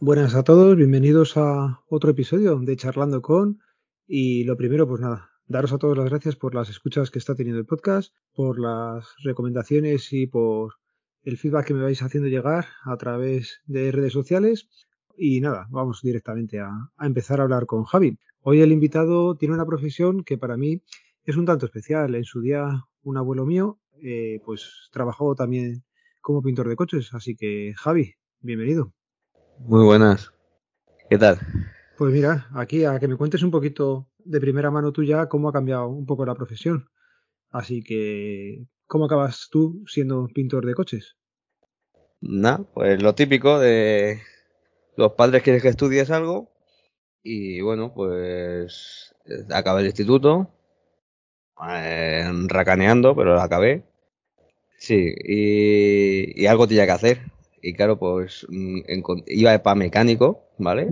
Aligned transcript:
Buenas 0.00 0.34
a 0.34 0.42
todos, 0.42 0.76
bienvenidos 0.76 1.38
a 1.38 1.80
otro 1.88 2.10
episodio 2.10 2.58
de 2.58 2.76
Charlando 2.76 3.22
con. 3.22 3.60
Y 4.06 4.44
lo 4.44 4.58
primero, 4.58 4.86
pues 4.86 5.00
nada, 5.00 5.30
daros 5.48 5.72
a 5.72 5.78
todos 5.78 5.96
las 5.96 6.10
gracias 6.10 6.36
por 6.36 6.54
las 6.54 6.68
escuchas 6.68 7.10
que 7.10 7.18
está 7.18 7.34
teniendo 7.34 7.58
el 7.58 7.66
podcast, 7.66 8.14
por 8.34 8.60
las 8.60 9.14
recomendaciones 9.24 10.12
y 10.12 10.26
por 10.26 10.74
el 11.22 11.38
feedback 11.38 11.66
que 11.66 11.74
me 11.74 11.82
vais 11.82 12.02
haciendo 12.02 12.28
llegar 12.28 12.66
a 12.84 12.96
través 12.96 13.62
de 13.66 13.90
redes 13.90 14.12
sociales. 14.12 14.68
Y 15.16 15.40
nada, 15.40 15.66
vamos 15.70 16.00
directamente 16.02 16.60
a, 16.60 16.70
empezar 17.00 17.40
a 17.40 17.44
hablar 17.44 17.66
con 17.66 17.84
Javi. 17.84 18.18
Hoy 18.42 18.60
el 18.60 18.72
invitado 18.72 19.36
tiene 19.36 19.54
una 19.54 19.66
profesión 19.66 20.22
que 20.22 20.38
para 20.38 20.56
mí 20.56 20.82
es 21.24 21.36
un 21.36 21.46
tanto 21.46 21.66
especial. 21.66 22.14
En 22.14 22.24
su 22.24 22.40
día, 22.40 22.84
un 23.02 23.16
abuelo 23.16 23.46
mío, 23.46 23.80
eh, 24.02 24.40
pues 24.44 24.88
trabajó 24.92 25.34
también 25.34 25.82
como 26.20 26.42
pintor 26.42 26.68
de 26.68 26.76
coches. 26.76 27.12
Así 27.14 27.34
que, 27.34 27.72
Javi, 27.76 28.14
bienvenido. 28.40 28.92
Muy 29.60 29.84
buenas. 29.84 30.30
¿Qué 31.10 31.18
tal? 31.18 31.38
Pues 31.98 32.12
mira, 32.12 32.46
aquí 32.54 32.84
a 32.84 33.00
que 33.00 33.08
me 33.08 33.16
cuentes 33.16 33.42
un 33.42 33.50
poquito 33.50 34.06
de 34.18 34.40
primera 34.40 34.70
mano 34.70 34.92
tuya 34.92 35.28
cómo 35.28 35.48
ha 35.48 35.52
cambiado 35.52 35.88
un 35.88 36.06
poco 36.06 36.24
la 36.24 36.36
profesión. 36.36 36.88
Así 37.50 37.82
que, 37.82 38.68
¿cómo 38.86 39.06
acabas 39.06 39.48
tú 39.50 39.82
siendo 39.88 40.28
pintor 40.32 40.64
de 40.64 40.74
coches? 40.74 41.16
Nada, 42.20 42.62
pues 42.72 43.02
lo 43.02 43.16
típico 43.16 43.58
de 43.58 44.20
los 44.96 45.14
padres 45.14 45.42
quieren 45.42 45.60
que 45.60 45.70
estudies 45.70 46.12
algo 46.12 46.52
y 47.24 47.62
bueno, 47.62 47.92
pues 47.92 49.12
acabé 49.50 49.80
el 49.80 49.86
instituto, 49.86 50.52
eh, 51.68 52.30
racaneando, 52.46 53.16
pero 53.16 53.34
lo 53.34 53.40
acabé. 53.40 53.82
Sí, 54.76 55.16
y 55.24 56.46
algo 56.46 56.68
tenía 56.68 56.86
que 56.86 56.92
hacer. 56.92 57.18
Y 57.60 57.74
claro, 57.74 57.98
pues 57.98 58.46
mm, 58.48 58.82
iba 59.26 59.58
para 59.64 59.74
mecánico, 59.74 60.44
¿vale? 60.58 60.88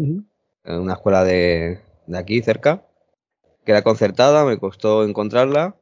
En 0.67 0.81
una 0.81 0.95
escuela 0.95 1.25
de, 1.25 1.81
de 2.07 2.19
aquí 2.19 2.43
cerca, 2.43 2.85
que 3.65 3.73
era 3.73 3.83
concertada, 3.83 4.45
me 4.45 4.59
costó 4.59 5.05
encontrarla 5.05 5.77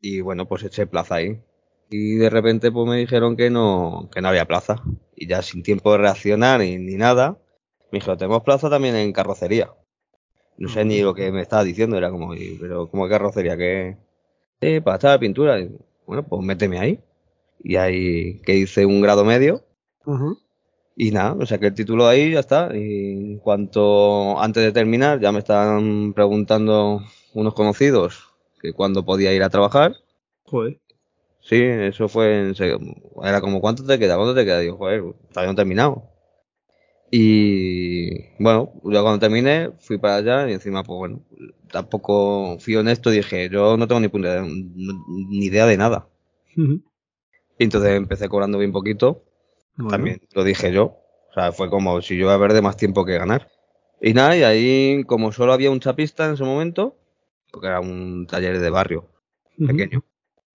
y 0.00 0.20
bueno, 0.20 0.46
pues 0.46 0.64
eché 0.64 0.86
plaza 0.86 1.16
ahí. 1.16 1.40
Y 1.88 2.16
de 2.16 2.30
repente 2.30 2.70
pues 2.72 2.88
me 2.88 2.96
dijeron 2.96 3.36
que 3.36 3.50
no, 3.50 4.10
que 4.12 4.20
no 4.20 4.28
había 4.28 4.46
plaza. 4.46 4.82
Y 5.16 5.28
ya 5.28 5.42
sin 5.42 5.62
tiempo 5.62 5.92
de 5.92 5.98
reaccionar 5.98 6.60
ni, 6.60 6.76
ni 6.78 6.96
nada, 6.96 7.38
me 7.90 7.98
dijeron, 7.98 8.18
tenemos 8.18 8.42
plaza 8.42 8.68
también 8.68 8.96
en 8.96 9.12
carrocería. 9.12 9.72
No 10.56 10.68
sé 10.68 10.84
ni 10.84 11.00
lo 11.00 11.14
que 11.14 11.32
me 11.32 11.40
estaba 11.40 11.64
diciendo, 11.64 11.96
era 11.96 12.10
como, 12.10 12.32
pero 12.60 12.88
como 12.88 13.08
carrocería, 13.08 13.56
que 13.56 13.96
para 14.82 14.96
estar 14.96 15.18
pintura. 15.18 15.58
bueno, 16.06 16.26
pues 16.26 16.42
méteme 16.42 16.78
ahí. 16.78 17.00
Y 17.62 17.76
ahí 17.76 18.40
que 18.40 18.56
hice 18.56 18.86
un 18.86 19.00
grado 19.00 19.24
medio 19.24 19.64
y 20.96 21.10
nada, 21.10 21.32
o 21.32 21.46
sea 21.46 21.58
que 21.58 21.66
el 21.66 21.74
título 21.74 22.06
ahí 22.06 22.32
ya 22.32 22.40
está. 22.40 22.70
Y 22.74 23.32
en 23.32 23.38
cuanto 23.38 24.38
antes 24.40 24.62
de 24.62 24.72
terminar, 24.72 25.20
ya 25.20 25.32
me 25.32 25.40
están 25.40 26.12
preguntando 26.12 27.02
unos 27.34 27.54
conocidos 27.54 28.28
que 28.60 28.72
cuándo 28.72 29.04
podía 29.04 29.32
ir 29.32 29.42
a 29.42 29.50
trabajar. 29.50 29.96
Joder. 30.44 30.78
Sí, 31.40 31.56
eso 31.62 32.08
fue 32.08 32.40
en. 32.40 32.54
Era 33.22 33.40
como, 33.40 33.60
¿cuánto 33.60 33.84
te 33.84 33.98
queda? 33.98 34.16
¿Cuánto 34.16 34.34
te 34.34 34.44
queda? 34.44 34.60
Digo, 34.60 34.76
joder, 34.76 35.02
todavía 35.30 35.52
no 35.52 35.56
terminado. 35.56 36.04
Y 37.10 38.32
bueno, 38.42 38.72
ya 38.84 39.02
cuando 39.02 39.18
terminé, 39.18 39.70
fui 39.78 39.98
para 39.98 40.16
allá 40.16 40.48
y 40.48 40.54
encima, 40.54 40.82
pues 40.82 40.96
bueno, 40.96 41.20
tampoco 41.70 42.56
fui 42.58 42.76
honesto 42.76 43.12
y 43.12 43.16
dije, 43.16 43.48
yo 43.50 43.76
no 43.76 43.86
tengo 43.86 44.00
ni, 44.00 44.08
ni 45.28 45.44
idea 45.44 45.66
de 45.66 45.76
nada. 45.76 46.08
Y 46.56 47.64
entonces 47.64 47.92
empecé 47.92 48.28
cobrando 48.28 48.58
bien 48.58 48.72
poquito 48.72 49.22
también 49.88 50.20
lo 50.32 50.44
dije 50.44 50.72
yo. 50.72 50.98
O 51.30 51.34
sea, 51.34 51.52
fue 51.52 51.68
como 51.68 52.00
si 52.00 52.16
yo 52.16 52.26
iba 52.26 52.34
a 52.34 52.38
perder 52.38 52.62
más 52.62 52.76
tiempo 52.76 53.04
que 53.04 53.18
ganar. 53.18 53.48
Y 54.00 54.14
nada, 54.14 54.36
y 54.36 54.42
ahí, 54.42 55.04
como 55.04 55.32
solo 55.32 55.52
había 55.52 55.70
un 55.70 55.80
chapista 55.80 56.26
en 56.26 56.34
ese 56.34 56.44
momento, 56.44 56.96
porque 57.50 57.68
era 57.68 57.80
un 57.80 58.26
taller 58.26 58.58
de 58.60 58.70
barrio 58.70 59.08
pequeño, 59.58 60.04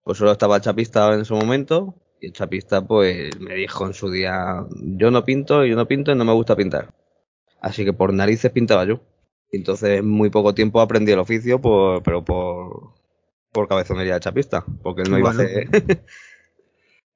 pues 0.04 0.18
solo 0.18 0.32
estaba 0.32 0.58
el 0.58 0.62
chapista 0.62 1.14
en 1.14 1.22
ese 1.22 1.34
momento, 1.34 1.96
y 2.22 2.28
el 2.28 2.34
chapista, 2.34 2.86
pues, 2.86 3.40
me 3.40 3.56
dijo 3.56 3.88
en 3.88 3.94
su 3.94 4.12
día: 4.12 4.66
Yo 4.82 5.10
no 5.10 5.24
pinto, 5.26 5.66
yo 5.66 5.76
no 5.76 5.88
pinto 5.88 6.12
y 6.12 6.16
no 6.16 6.26
me 6.26 6.34
gusta 6.34 6.56
pintar. 6.56 6.94
Así 7.62 7.84
que 7.86 7.94
por 7.94 8.14
narices 8.14 8.52
pintaba 8.52 8.86
yo. 8.86 9.02
Entonces, 9.52 10.00
en 10.00 10.10
muy 10.10 10.30
poco 10.30 10.54
tiempo 10.54 10.80
aprendí 10.80 11.12
el 11.12 11.20
oficio, 11.20 11.60
pero 12.04 12.24
por, 12.24 12.94
por 13.52 13.68
cabezonería 13.68 14.16
de 14.16 14.20
chapista, 14.20 14.64
porque 14.84 15.02
él 15.02 15.12
no 15.12 15.18
iba 15.18 15.30
a 15.30 15.34
hacer. 15.34 15.68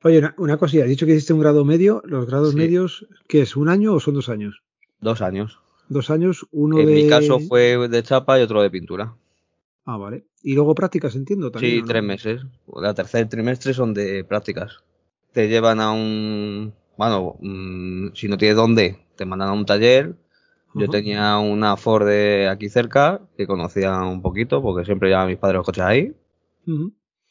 Oye, 0.03 0.21
una, 0.37 0.57
cosilla, 0.57 0.83
has 0.83 0.89
dicho 0.89 1.05
que 1.05 1.13
hiciste 1.13 1.33
un 1.33 1.39
grado 1.39 1.63
medio. 1.63 2.01
¿Los 2.05 2.25
grados 2.25 2.53
medios, 2.55 3.07
qué 3.27 3.41
es? 3.41 3.55
¿Un 3.55 3.69
año 3.69 3.93
o 3.93 3.99
son 4.01 4.15
dos 4.15 4.27
años? 4.27 4.61
Dos 4.99 5.21
años. 5.21 5.59
Dos 5.87 6.09
años, 6.09 6.45
uno 6.51 6.77
de. 6.77 6.83
En 6.83 6.93
mi 6.93 7.07
caso 7.07 7.39
fue 7.39 7.87
de 7.87 8.03
chapa 8.03 8.37
y 8.39 8.43
otro 8.43 8.61
de 8.61 8.69
pintura. 8.69 9.15
Ah, 9.85 9.97
vale. 9.97 10.25
Y 10.41 10.55
luego 10.55 10.75
prácticas, 10.75 11.15
entiendo 11.15 11.51
también. 11.51 11.81
Sí, 11.81 11.87
tres 11.87 12.03
meses. 12.03 12.41
La 12.75 12.93
tercer 12.93 13.29
trimestre 13.29 13.73
son 13.73 13.93
de 13.93 14.25
prácticas. 14.25 14.83
Te 15.31 15.47
llevan 15.47 15.79
a 15.79 15.91
un. 15.91 16.73
Bueno, 16.97 17.37
mm, 17.39 18.09
si 18.13 18.27
no 18.27 18.37
tienes 18.37 18.57
dónde, 18.57 18.99
te 19.15 19.25
mandan 19.25 19.49
a 19.49 19.53
un 19.53 19.65
taller. 19.65 20.15
Yo 20.75 20.87
tenía 20.87 21.37
una 21.37 21.77
Ford 21.77 22.07
de 22.07 22.49
aquí 22.49 22.67
cerca 22.67 23.21
que 23.37 23.45
conocía 23.45 24.01
un 24.01 24.23
poquito 24.23 24.61
porque 24.63 24.85
siempre 24.85 25.09
llevaban 25.09 25.29
mis 25.29 25.37
padres 25.37 25.57
los 25.57 25.65
coches 25.67 25.83
ahí. 25.83 26.15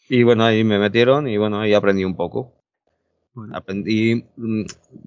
Y 0.08 0.22
bueno, 0.22 0.44
ahí 0.44 0.62
me 0.62 0.78
metieron 0.78 1.26
y 1.26 1.36
bueno, 1.38 1.58
ahí 1.58 1.74
aprendí 1.74 2.04
un 2.04 2.14
poco. 2.14 2.52
Aprendí, 3.52 4.24
mm, 4.36 4.64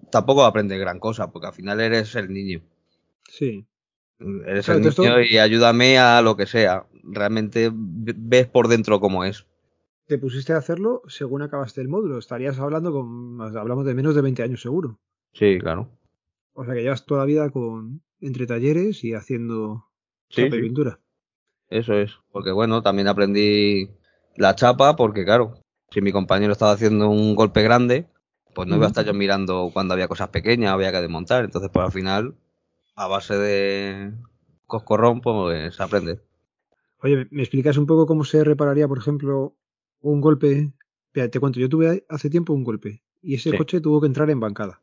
tampoco 0.10 0.44
aprende 0.44 0.78
gran 0.78 1.00
cosa, 1.00 1.32
porque 1.32 1.48
al 1.48 1.54
final 1.54 1.80
eres 1.80 2.16
el 2.16 2.34
niño. 2.34 2.62
Sí. 3.30 3.66
Eres 4.20 4.70
el 4.70 4.82
niño 4.82 5.22
y 5.22 5.38
ayúdame 5.38 6.00
a 6.00 6.22
lo 6.22 6.36
que 6.36 6.46
sea. 6.46 6.86
Realmente 7.04 7.72
ves 7.74 8.48
por 8.48 8.68
dentro 8.68 9.00
cómo 9.00 9.24
es. 9.26 9.46
Te 10.08 10.18
pusiste 10.18 10.54
a 10.54 10.58
hacerlo 10.58 11.02
según 11.08 11.42
acabaste 11.42 11.82
el 11.82 11.88
módulo. 11.88 12.18
Estarías 12.18 12.60
hablando 12.60 12.92
con. 12.92 13.42
Hablamos 13.42 13.86
de 13.86 13.94
menos 13.94 14.16
de 14.16 14.22
20 14.22 14.44
años 14.44 14.62
seguro. 14.62 15.00
Sí, 15.34 15.60
claro. 15.60 15.90
O 16.54 16.64
sea 16.64 16.74
que 16.74 16.84
llevas 16.84 17.06
toda 17.06 17.22
la 17.22 17.26
vida 17.26 17.50
con 17.50 18.02
entre 18.22 18.48
talleres 18.48 19.04
y 19.04 19.14
haciendo 19.14 19.88
sí, 20.30 20.50
pintura. 20.50 21.00
Eso 21.70 21.94
es. 21.94 22.12
Porque 22.32 22.52
bueno, 22.52 22.82
también 22.82 23.08
aprendí 23.08 23.90
la 24.38 24.56
chapa, 24.56 24.96
porque 24.96 25.26
claro, 25.26 25.60
si 25.92 26.02
mi 26.02 26.12
compañero 26.12 26.54
estaba 26.54 26.72
haciendo 26.72 27.10
un 27.10 27.36
golpe 27.36 27.62
grande, 27.64 28.08
pues 28.56 28.68
no 28.68 28.78
iba 28.78 28.86
a 28.86 28.88
estar 28.88 29.06
yo 29.06 29.14
mirando 29.14 29.70
cuando 29.72 29.94
había 29.94 30.08
cosas 30.08 30.30
pequeñas, 30.30 30.74
había 30.74 30.92
que 30.92 31.02
desmontar. 31.02 31.46
Entonces, 31.46 31.70
pues 31.72 31.86
al 31.86 31.92
final, 31.92 32.36
a 32.96 33.08
base 33.08 33.38
de 33.38 34.14
coscorrón, 34.66 35.22
pues 35.22 35.76
se 35.76 35.84
aprende. 35.84 36.22
Oye, 37.02 37.28
¿me 37.30 37.44
explicas 37.44 37.78
un 37.78 37.86
poco 37.86 38.08
cómo 38.08 38.24
se 38.24 38.44
repararía, 38.44 38.88
por 38.88 38.98
ejemplo, 38.98 39.56
un 40.00 40.22
golpe? 40.22 40.74
te 41.12 41.40
cuento, 41.40 41.60
yo 41.60 41.70
tuve 41.70 42.06
hace 42.10 42.30
tiempo 42.30 42.52
un 42.52 42.66
golpe 42.66 43.02
y 43.22 43.36
ese 43.36 43.56
coche 43.58 43.80
tuvo 43.80 44.02
que 44.02 44.08
entrar 44.08 44.30
en 44.30 44.40
bancada. 44.40 44.82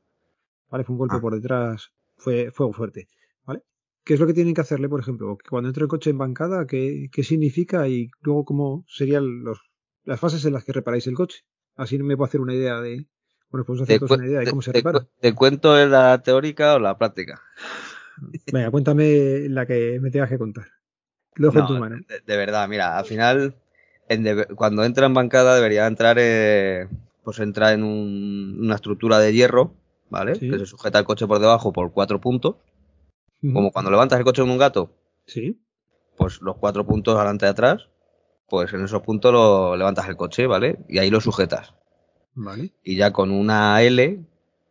¿Vale? 0.70 0.84
Fue 0.84 0.94
un 0.94 0.98
golpe 0.98 1.16
ah. 1.18 1.20
por 1.20 1.34
detrás, 1.34 1.92
fue 2.16 2.50
fuego 2.50 2.72
fuerte. 2.72 3.08
¿Vale? 3.44 3.62
¿Qué 4.04 4.14
es 4.14 4.20
lo 4.20 4.26
que 4.26 4.34
tienen 4.34 4.54
que 4.54 4.62
hacerle, 4.62 4.88
por 4.88 5.00
ejemplo? 5.00 5.36
Cuando 5.48 5.68
entra 5.68 5.82
el 5.82 5.88
coche 5.88 6.10
en 6.10 6.18
bancada, 6.18 6.66
¿qué, 6.66 7.08
qué 7.12 7.22
significa 7.22 7.86
y 7.88 8.10
luego 8.20 8.44
cómo 8.44 8.84
serían 8.88 9.44
los, 9.44 9.60
las 10.04 10.20
fases 10.20 10.44
en 10.44 10.54
las 10.54 10.64
que 10.64 10.72
reparáis 10.72 11.06
el 11.06 11.14
coche? 11.14 11.44
Así 11.76 11.98
me 11.98 12.16
puedo 12.16 12.28
hacer 12.28 12.40
una 12.40 12.54
idea 12.54 12.80
de, 12.80 13.06
bueno, 13.52 13.64
pues 13.66 13.80
una 13.80 14.26
idea 14.26 14.40
de 14.40 14.46
cómo 14.50 14.62
se 14.62 14.72
repara. 14.72 15.06
¿Te 15.20 15.34
cuento 15.34 15.76
la 15.86 16.22
teórica 16.22 16.74
o 16.74 16.78
la 16.78 16.96
práctica? 16.96 17.42
Venga, 18.50 18.70
cuéntame 18.70 19.48
la 19.48 19.66
que 19.66 19.98
me 20.00 20.10
tengas 20.10 20.30
que 20.30 20.38
contar. 20.38 20.66
Lo 21.34 21.48
dejo 21.48 21.60
en 21.60 21.66
tu 21.66 21.78
mano. 21.78 21.96
De, 22.26 22.36
verdad, 22.36 22.66
mira, 22.68 22.98
al 22.98 23.04
final, 23.04 23.54
cuando 24.56 24.84
entra 24.84 25.06
en 25.06 25.14
bancada 25.14 25.54
debería 25.54 25.86
entrar, 25.86 26.16
eh, 26.18 26.88
pues 27.24 27.40
entrar 27.40 27.74
en 27.74 27.84
una 27.84 28.74
estructura 28.74 29.18
de 29.18 29.32
hierro, 29.32 29.74
¿vale? 30.08 30.32
Que 30.38 30.58
se 30.58 30.66
sujeta 30.66 30.98
el 30.98 31.04
coche 31.04 31.26
por 31.26 31.38
debajo 31.38 31.72
por 31.72 31.92
cuatro 31.92 32.20
puntos. 32.20 32.56
Como 33.42 33.70
cuando 33.70 33.90
levantas 33.90 34.18
el 34.18 34.24
coche 34.24 34.40
con 34.40 34.50
un 34.50 34.58
gato. 34.58 34.94
Sí. 35.26 35.60
Pues 36.16 36.40
los 36.40 36.56
cuatro 36.56 36.86
puntos 36.86 37.16
adelante 37.16 37.46
y 37.46 37.48
atrás, 37.48 37.88
pues 38.48 38.72
en 38.72 38.84
esos 38.84 39.02
puntos 39.02 39.32
lo 39.32 39.76
levantas 39.76 40.08
el 40.08 40.16
coche, 40.16 40.46
¿vale? 40.46 40.78
Y 40.88 40.98
ahí 40.98 41.10
lo 41.10 41.20
sujetas. 41.20 41.74
Y 42.82 42.96
ya 42.96 43.12
con 43.12 43.30
una 43.30 43.82
L, 43.82 44.20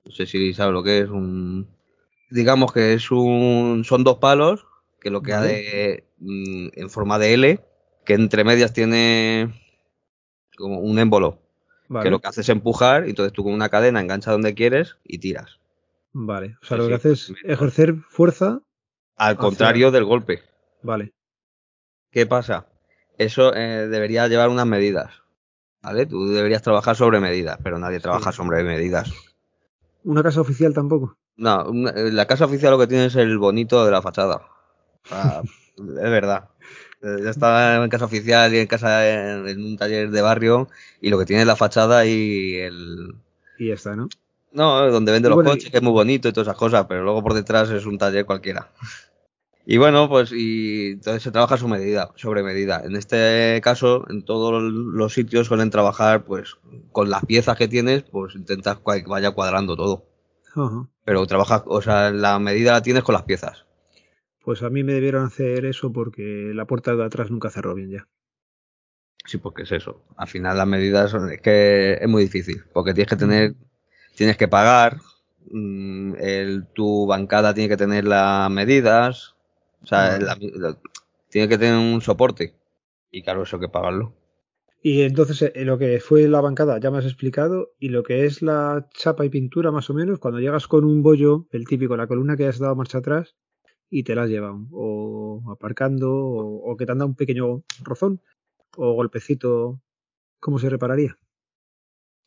no 0.05 0.11
sé 0.11 0.25
si 0.25 0.53
sabes 0.53 0.73
lo 0.73 0.83
que 0.83 0.99
es 0.99 1.09
un. 1.09 1.67
Digamos 2.29 2.71
que 2.73 2.93
es 2.93 3.11
un. 3.11 3.83
Son 3.85 4.03
dos 4.03 4.17
palos, 4.17 4.65
que 4.99 5.09
lo 5.09 5.21
que 5.21 5.33
ha 5.33 5.41
de. 5.41 6.05
Mm, 6.19 6.67
en 6.73 6.89
forma 6.89 7.19
de 7.19 7.33
L, 7.33 7.59
que 8.05 8.13
entre 8.13 8.43
medias 8.43 8.73
tiene. 8.73 9.53
como 10.57 10.79
un 10.79 10.99
émbolo, 10.99 11.39
Vale. 11.87 12.03
que 12.03 12.09
lo 12.11 12.19
que 12.19 12.27
hace 12.27 12.41
es 12.41 12.49
empujar, 12.49 13.05
y 13.07 13.11
entonces 13.11 13.33
tú 13.33 13.43
con 13.43 13.53
una 13.53 13.69
cadena 13.69 13.99
enganchas 14.01 14.33
donde 14.33 14.53
quieres 14.53 14.97
y 15.03 15.17
tiras. 15.19 15.59
Vale. 16.13 16.57
O 16.61 16.65
sea, 16.65 16.77
Sí, 16.77 16.83
lo 16.83 16.89
que 16.89 16.93
sí, 16.93 16.95
hace 16.95 17.11
es 17.13 17.33
ejercer 17.45 17.95
fuerza. 18.09 18.61
Al 19.15 19.33
Hacia- 19.33 19.37
contrario 19.37 19.91
del 19.91 20.03
golpe. 20.05 20.41
Vale. 20.83 21.13
¿Qué 22.11 22.25
pasa? 22.25 22.67
Eso 23.17 23.55
eh, 23.55 23.87
debería 23.87 24.27
llevar 24.27 24.49
unas 24.49 24.65
medidas. 24.65 25.20
¿Vale? 25.83 26.05
Tú 26.05 26.27
deberías 26.27 26.61
trabajar 26.61 26.95
sobre 26.95 27.19
medidas, 27.19 27.57
pero 27.63 27.79
nadie 27.79 27.99
trabaja 27.99 28.31
Sí. 28.31 28.37
sobre 28.37 28.63
medidas. 28.63 29.11
Una 30.03 30.21
casa 30.23 30.41
oficial 30.41 30.73
tampoco. 30.73 31.17
No, 31.37 31.65
una- 31.69 31.91
eh, 31.91 32.11
la 32.11 32.25
casa 32.27 32.45
oficial 32.45 32.71
lo 32.71 32.79
que 32.79 32.87
tiene 32.87 33.05
es 33.05 33.15
el 33.15 33.37
bonito 33.37 33.83
de 33.85 33.91
la 33.91 34.01
fachada. 34.01 34.41
Es 35.77 36.11
verdad. 36.11 36.49
Eh, 37.01 37.17
Ya 37.23 37.29
está 37.31 37.83
en 37.83 37.89
casa 37.89 38.05
oficial 38.05 38.53
y 38.53 38.59
en 38.59 38.67
casa 38.67 39.09
en, 39.09 39.47
en 39.47 39.63
un 39.65 39.77
taller 39.77 40.11
de 40.11 40.21
barrio 40.21 40.69
y 41.01 41.09
lo 41.09 41.17
que 41.17 41.25
tiene 41.25 41.41
es 41.41 41.47
la 41.47 41.55
fachada 41.55 42.05
y 42.05 42.55
el... 42.57 43.15
Y 43.57 43.69
ya 43.69 43.73
está, 43.73 43.95
¿no? 43.95 44.07
No, 44.51 44.91
donde 44.91 45.11
vende 45.11 45.29
los 45.29 45.37
bueno, 45.37 45.49
coches, 45.51 45.67
y- 45.67 45.71
que 45.71 45.77
es 45.77 45.83
muy 45.83 45.93
bonito 45.93 46.27
y 46.27 46.33
todas 46.33 46.47
esas 46.49 46.57
cosas, 46.57 46.85
pero 46.87 47.03
luego 47.03 47.23
por 47.23 47.33
detrás 47.33 47.69
es 47.71 47.85
un 47.87 47.97
taller 47.97 48.25
cualquiera. 48.25 48.69
Y 49.73 49.77
bueno, 49.77 50.09
pues 50.09 50.33
y 50.33 50.91
entonces 50.95 51.23
se 51.23 51.31
trabaja 51.31 51.56
su 51.56 51.69
medida, 51.69 52.12
sobre 52.15 52.44
medida. 52.44 52.81
En 52.83 52.97
este 52.97 53.62
caso, 53.63 54.06
en 54.09 54.25
todos 54.25 54.62
los 54.62 55.13
sitios 55.13 55.47
suelen 55.47 55.69
trabajar, 55.69 56.25
pues, 56.25 56.57
con 56.91 57.09
las 57.09 57.25
piezas 57.25 57.57
que 57.57 57.69
tienes, 57.69 58.03
pues 58.03 58.35
intentas 58.35 58.79
que 58.79 59.03
vaya 59.07 59.31
cuadrando 59.31 59.77
todo. 59.77 60.03
Pero 61.06 61.25
trabajas, 61.25 61.63
o 61.68 61.81
sea, 61.81 62.12
la 62.12 62.38
medida 62.39 62.73
la 62.73 62.81
tienes 62.81 63.03
con 63.03 63.13
las 63.13 63.23
piezas. 63.23 63.65
Pues 64.44 64.62
a 64.62 64.69
mí 64.69 64.83
me 64.83 64.91
debieron 64.94 65.25
hacer 65.25 65.65
eso 65.65 65.94
porque 65.94 66.51
la 66.53 66.65
puerta 66.65 66.94
de 66.94 67.06
atrás 67.06 67.31
nunca 67.31 67.50
cerró 67.50 67.74
bien 67.74 67.91
ya. 67.91 68.07
Sí, 69.25 69.38
porque 69.38 69.63
es 69.63 69.71
eso. 69.71 70.03
Al 70.17 70.27
final 70.27 70.57
las 70.57 70.67
medidas 70.67 71.12
son- 71.12 71.31
es 71.31 71.41
que 71.41 71.94
es 72.01 72.07
muy 72.09 72.24
difícil, 72.24 72.63
porque 72.74 72.94
tienes 72.94 73.09
que 73.09 73.15
tener, 73.15 73.56
tienes 74.15 74.38
que 74.38 74.47
pagar, 74.47 74.97
mm, 75.51 76.15
el, 76.19 76.67
tu 76.74 77.06
bancada 77.07 77.53
tiene 77.53 77.69
que 77.69 77.77
tener 77.77 78.06
las 78.06 78.50
medidas, 78.50 79.30
o 79.83 79.85
sea, 79.87 80.17
Vale. 80.19 80.25
la- 80.25 80.37
la- 80.55 80.77
tiene 81.29 81.47
que 81.49 81.57
tener 81.57 81.75
un 81.77 82.01
soporte. 82.01 82.55
Y 83.11 83.23
claro, 83.23 83.43
eso 83.43 83.57
hay 83.57 83.61
que 83.61 83.69
pagarlo. 83.69 84.13
Y 84.83 85.01
entonces 85.03 85.41
eh, 85.55 85.65
lo 85.65 85.77
que 85.77 85.99
fue 85.99 86.27
la 86.27 86.41
bancada 86.41 86.79
ya 86.79 86.91
me 86.91 86.97
has 86.97 87.05
explicado 87.05 87.71
y 87.79 87.89
lo 87.89 88.03
que 88.03 88.25
es 88.25 88.41
la 88.41 88.87
chapa 88.93 89.25
y 89.25 89.29
pintura 89.29 89.71
más 89.71 89.89
o 89.89 89.93
menos, 89.93 90.19
cuando 90.19 90.39
llegas 90.39 90.67
con 90.67 90.85
un 90.85 91.01
bollo, 91.03 91.45
el 91.51 91.65
típico, 91.67 91.95
la 91.97 92.07
columna 92.07 92.35
que 92.35 92.47
has 92.47 92.59
dado 92.59 92.75
marcha 92.75 92.97
atrás 92.99 93.35
y 93.89 94.03
te 94.03 94.15
la 94.15 94.23
has 94.23 94.29
llevado 94.29 94.67
o 94.71 95.43
aparcando 95.51 96.11
o, 96.13 96.71
o 96.71 96.77
que 96.77 96.85
te 96.85 96.91
han 96.93 96.99
dado 96.99 97.09
un 97.09 97.15
pequeño 97.15 97.63
rozón 97.83 98.21
o 98.77 98.93
golpecito, 98.93 99.81
¿cómo 100.39 100.59
se 100.59 100.69
repararía? 100.69 101.17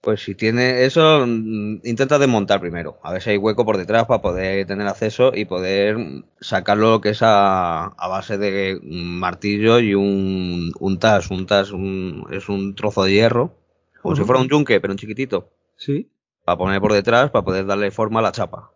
Pues 0.04 0.22
si 0.22 0.34
tiene 0.34 0.84
eso, 0.84 1.24
mm, 1.26 1.80
intenta 1.84 2.18
desmontar 2.18 2.60
primero, 2.60 2.98
a 3.02 3.12
ver 3.12 3.22
si 3.22 3.30
hay 3.30 3.38
hueco 3.38 3.64
por 3.64 3.78
detrás 3.78 4.04
para 4.06 4.20
poder 4.20 4.66
tener 4.66 4.86
acceso 4.86 5.32
y 5.34 5.46
poder 5.46 5.96
sacarlo 6.40 6.90
lo 6.90 7.00
que 7.00 7.10
es 7.10 7.22
a, 7.22 7.86
a 7.86 8.08
base 8.08 8.36
de 8.36 8.78
un 8.82 9.18
martillo 9.18 9.78
y 9.80 9.94
un, 9.94 10.72
un 10.78 10.98
tas. 10.98 11.30
Un 11.30 11.46
tas 11.46 11.70
un- 11.72 12.26
es 12.30 12.48
un 12.50 12.74
trozo 12.74 13.04
de 13.04 13.12
hierro, 13.12 13.56
como 14.02 14.14
si 14.14 14.24
fuera 14.24 14.42
un 14.42 14.48
yunque, 14.48 14.78
pero 14.80 14.92
un 14.92 14.98
chiquitito, 14.98 15.50
Sí, 15.76 16.10
para 16.44 16.58
poner 16.58 16.80
por 16.82 16.92
detrás 16.92 17.30
para 17.30 17.44
poder 17.44 17.64
darle 17.66 17.90
forma 17.90 18.20
a 18.20 18.22
la 18.22 18.32
chapa. 18.32 18.72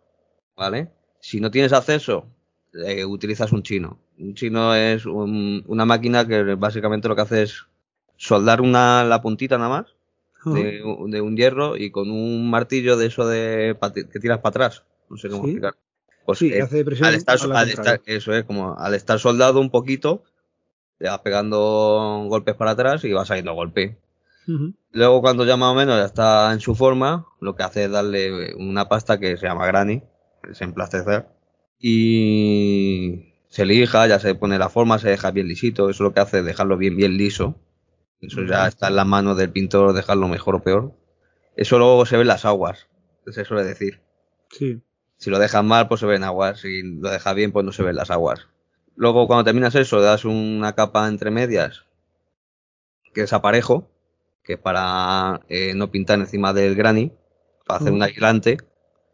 ¿Vale? 0.57 0.89
Si 1.19 1.39
no 1.39 1.51
tienes 1.51 1.73
acceso, 1.73 2.25
eh, 2.73 3.05
utilizas 3.05 3.51
un 3.51 3.61
chino. 3.63 3.99
Un 4.17 4.33
chino 4.33 4.73
es 4.75 5.05
un- 5.05 5.63
una 5.67 5.85
máquina 5.85 6.27
que 6.27 6.55
básicamente 6.55 7.07
lo 7.07 7.15
que 7.15 7.21
hace 7.21 7.43
es 7.43 7.67
soldar 8.17 8.61
una, 8.61 9.03
la 9.03 9.21
puntita 9.21 9.57
nada 9.59 9.69
más 9.69 9.95
De, 10.45 10.81
un- 10.83 11.11
de 11.11 11.21
un 11.21 11.35
hierro 11.35 11.75
y 11.77 11.91
con 11.91 12.09
un 12.11 12.49
martillo 12.49 12.95
de 12.97 13.07
eso 13.07 13.27
de 13.27 13.77
que 14.11 14.19
tiras 14.19 14.39
para 14.39 14.49
atrás. 14.49 14.83
No 15.09 15.17
sé 15.17 15.29
cómo 15.29 15.43
Sí. 15.43 15.49
explicar. 15.51 15.75
Pues 16.25 16.39
sí, 16.39 16.53
hace 16.59 16.85
presión 16.85 17.07
al 17.09 17.15
estar, 17.15 17.37
a 17.51 17.59
al 17.59 18.01
eso 18.05 18.33
es 18.33 18.43
como 18.45 18.77
al 18.77 18.93
estar 18.93 19.19
soldado 19.19 19.59
un 19.59 19.71
poquito, 19.71 20.23
te 20.97 21.05
vas 21.07 21.19
pegando 21.19 22.25
golpes 22.27 22.55
para 22.55 22.71
atrás 22.71 23.03
y 23.03 23.13
vas 23.13 23.27
saliendo 23.27 23.53
golpe. 23.53 23.97
Ujú. 24.47 24.73
Luego 24.91 25.21
cuando 25.21 25.45
ya 25.45 25.57
más 25.57 25.71
o 25.71 25.75
menos 25.75 25.97
ya 25.99 26.05
está 26.05 26.51
en 26.53 26.59
su 26.59 26.75
forma, 26.75 27.27
lo 27.41 27.55
que 27.55 27.63
hace 27.63 27.85
es 27.85 27.91
darle 27.91 28.53
una 28.55 28.89
pasta 28.89 29.19
que 29.19 29.37
se 29.37 29.45
llama 29.47 29.67
granny, 29.67 30.03
es 30.49 30.61
emplastecer, 30.61 31.27
y 31.79 33.33
se 33.49 33.65
lija, 33.65 34.07
ya 34.07 34.19
se 34.19 34.35
pone 34.35 34.57
la 34.59 34.69
forma, 34.69 34.99
se 34.99 35.09
deja 35.09 35.31
bien 35.31 35.47
lisito, 35.47 35.89
eso 35.89 36.03
lo 36.03 36.13
que 36.13 36.19
hace 36.19 36.39
es 36.39 36.45
dejarlo 36.45 36.77
bien 36.77 36.95
bien 36.95 37.17
liso. 37.17 37.55
Eso 38.21 38.43
ya 38.43 38.67
está 38.67 38.87
en 38.89 38.95
las 38.95 39.07
manos 39.07 39.37
del 39.37 39.51
pintor 39.51 39.93
dejarlo 39.93 40.27
mejor 40.27 40.55
o 40.55 40.63
peor. 40.63 40.93
Eso 41.55 41.77
luego 41.77 42.05
se 42.05 42.15
ve 42.17 42.21
en 42.23 42.27
las 42.27 42.45
aguas, 42.45 42.87
se 43.27 43.45
suele 43.45 43.63
decir. 43.63 44.01
Sí, 44.51 44.81
Si 45.17 45.29
lo 45.29 45.39
dejas 45.39 45.63
mal, 45.63 45.87
pues 45.87 45.99
se 46.01 46.07
ven 46.07 46.23
aguas. 46.23 46.59
Si 46.61 46.81
lo 46.83 47.09
dejas 47.09 47.35
bien, 47.35 47.51
pues 47.51 47.65
no 47.65 47.71
se 47.71 47.83
ven 47.83 47.95
las 47.95 48.11
aguas. 48.11 48.47
Luego, 48.95 49.27
cuando 49.27 49.43
terminas 49.45 49.75
eso, 49.75 50.01
das 50.01 50.25
una 50.25 50.73
capa 50.75 51.07
entre 51.07 51.31
medias, 51.31 51.85
que 53.13 53.21
es 53.21 53.33
aparejo, 53.33 53.89
que 54.43 54.53
es 54.53 54.59
para 54.59 55.41
eh, 55.49 55.73
no 55.75 55.91
pintar 55.91 56.19
encima 56.19 56.53
del 56.53 56.75
granny, 56.75 57.11
para 57.65 57.79
hacer 57.79 57.93
un 57.93 58.03
aislante. 58.03 58.57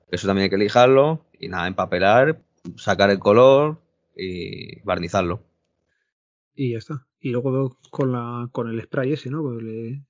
Eso 0.10 0.28
también 0.28 0.46
hay 0.46 0.50
que 0.50 0.58
lijarlo, 0.58 1.26
y 1.40 1.50
nada, 1.50 1.68
empapelar, 1.68 2.42
sacar 2.78 3.10
el 3.10 3.20
color 3.20 3.82
y 4.16 4.80
barnizarlo. 4.82 5.44
y 6.56 6.72
ya 6.74 6.78
está. 6.80 7.06
Y 7.20 7.30
luego 7.32 7.78
con 7.90 8.12
la 8.12 8.50
con 8.52 8.70
el 8.70 8.82
spray 8.82 9.14
ese, 9.14 9.30
¿no? 9.30 9.42
Pues 9.42 9.64
le, 9.64 10.04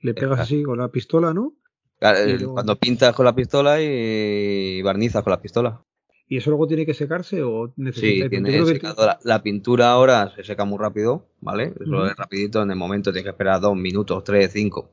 le 0.00 0.14
pegas 0.14 0.40
así 0.40 0.62
con 0.62 0.78
la 0.78 0.88
pistola, 0.88 1.32
¿no? 1.32 1.54
Claro, 1.98 2.18
luego- 2.26 2.54
Cuando 2.54 2.76
pintas 2.76 3.14
con 3.14 3.24
la 3.24 3.34
pistola 3.34 3.80
y 3.80 4.82
barnizas 4.82 5.22
con 5.22 5.30
la 5.30 5.40
pistola. 5.40 5.82
¿Y 6.28 6.38
eso 6.38 6.50
luego 6.50 6.66
tiene 6.66 6.84
que 6.84 6.92
secarse 6.94 7.42
o 7.44 7.72
necesita? 7.76 8.24
Sí, 8.24 8.30
tiene 8.30 8.50
que- 8.50 8.64
secado. 8.66 9.06
La, 9.06 9.18
la 9.22 9.42
pintura 9.42 9.90
ahora 9.92 10.32
se 10.34 10.42
seca 10.42 10.64
muy 10.64 10.78
rápido, 10.78 11.28
¿vale? 11.40 11.72
Eso 11.80 12.06
es 12.06 12.16
rapidito, 12.16 12.62
en 12.62 12.70
el 12.72 12.76
momento 12.76 13.12
tienes 13.12 13.24
que 13.24 13.30
esperar 13.30 13.60
dos 13.60 13.76
minutos, 13.76 14.24
tres, 14.24 14.50
cinco. 14.52 14.90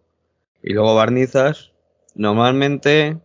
Y 0.62 0.74
luego 0.74 0.94
barnizas. 0.96 1.72
Normalmente 2.16 3.20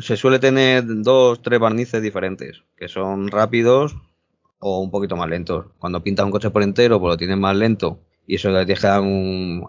se 0.00 0.16
suele 0.16 0.38
tener 0.40 0.82
dos, 0.86 1.40
tres 1.42 1.60
barnices 1.60 2.02
diferentes, 2.02 2.64
que 2.76 2.88
son 2.88 3.28
rápidos 3.28 3.96
o 4.66 4.80
un 4.80 4.90
poquito 4.94 5.16
más 5.16 5.28
lentos. 5.28 5.66
Cuando 5.78 6.02
pintas 6.02 6.24
un 6.26 6.32
coche 6.32 6.50
por 6.50 6.62
entero, 6.62 6.98
pues 7.00 7.10
lo 7.12 7.16
tienes 7.16 7.38
más 7.38 7.56
lento 7.56 7.88
y 8.26 8.36
eso 8.36 8.50
le 8.50 8.64
tienes 8.64 8.80
que 8.80 8.86
dar 8.88 9.00
un... 9.00 9.64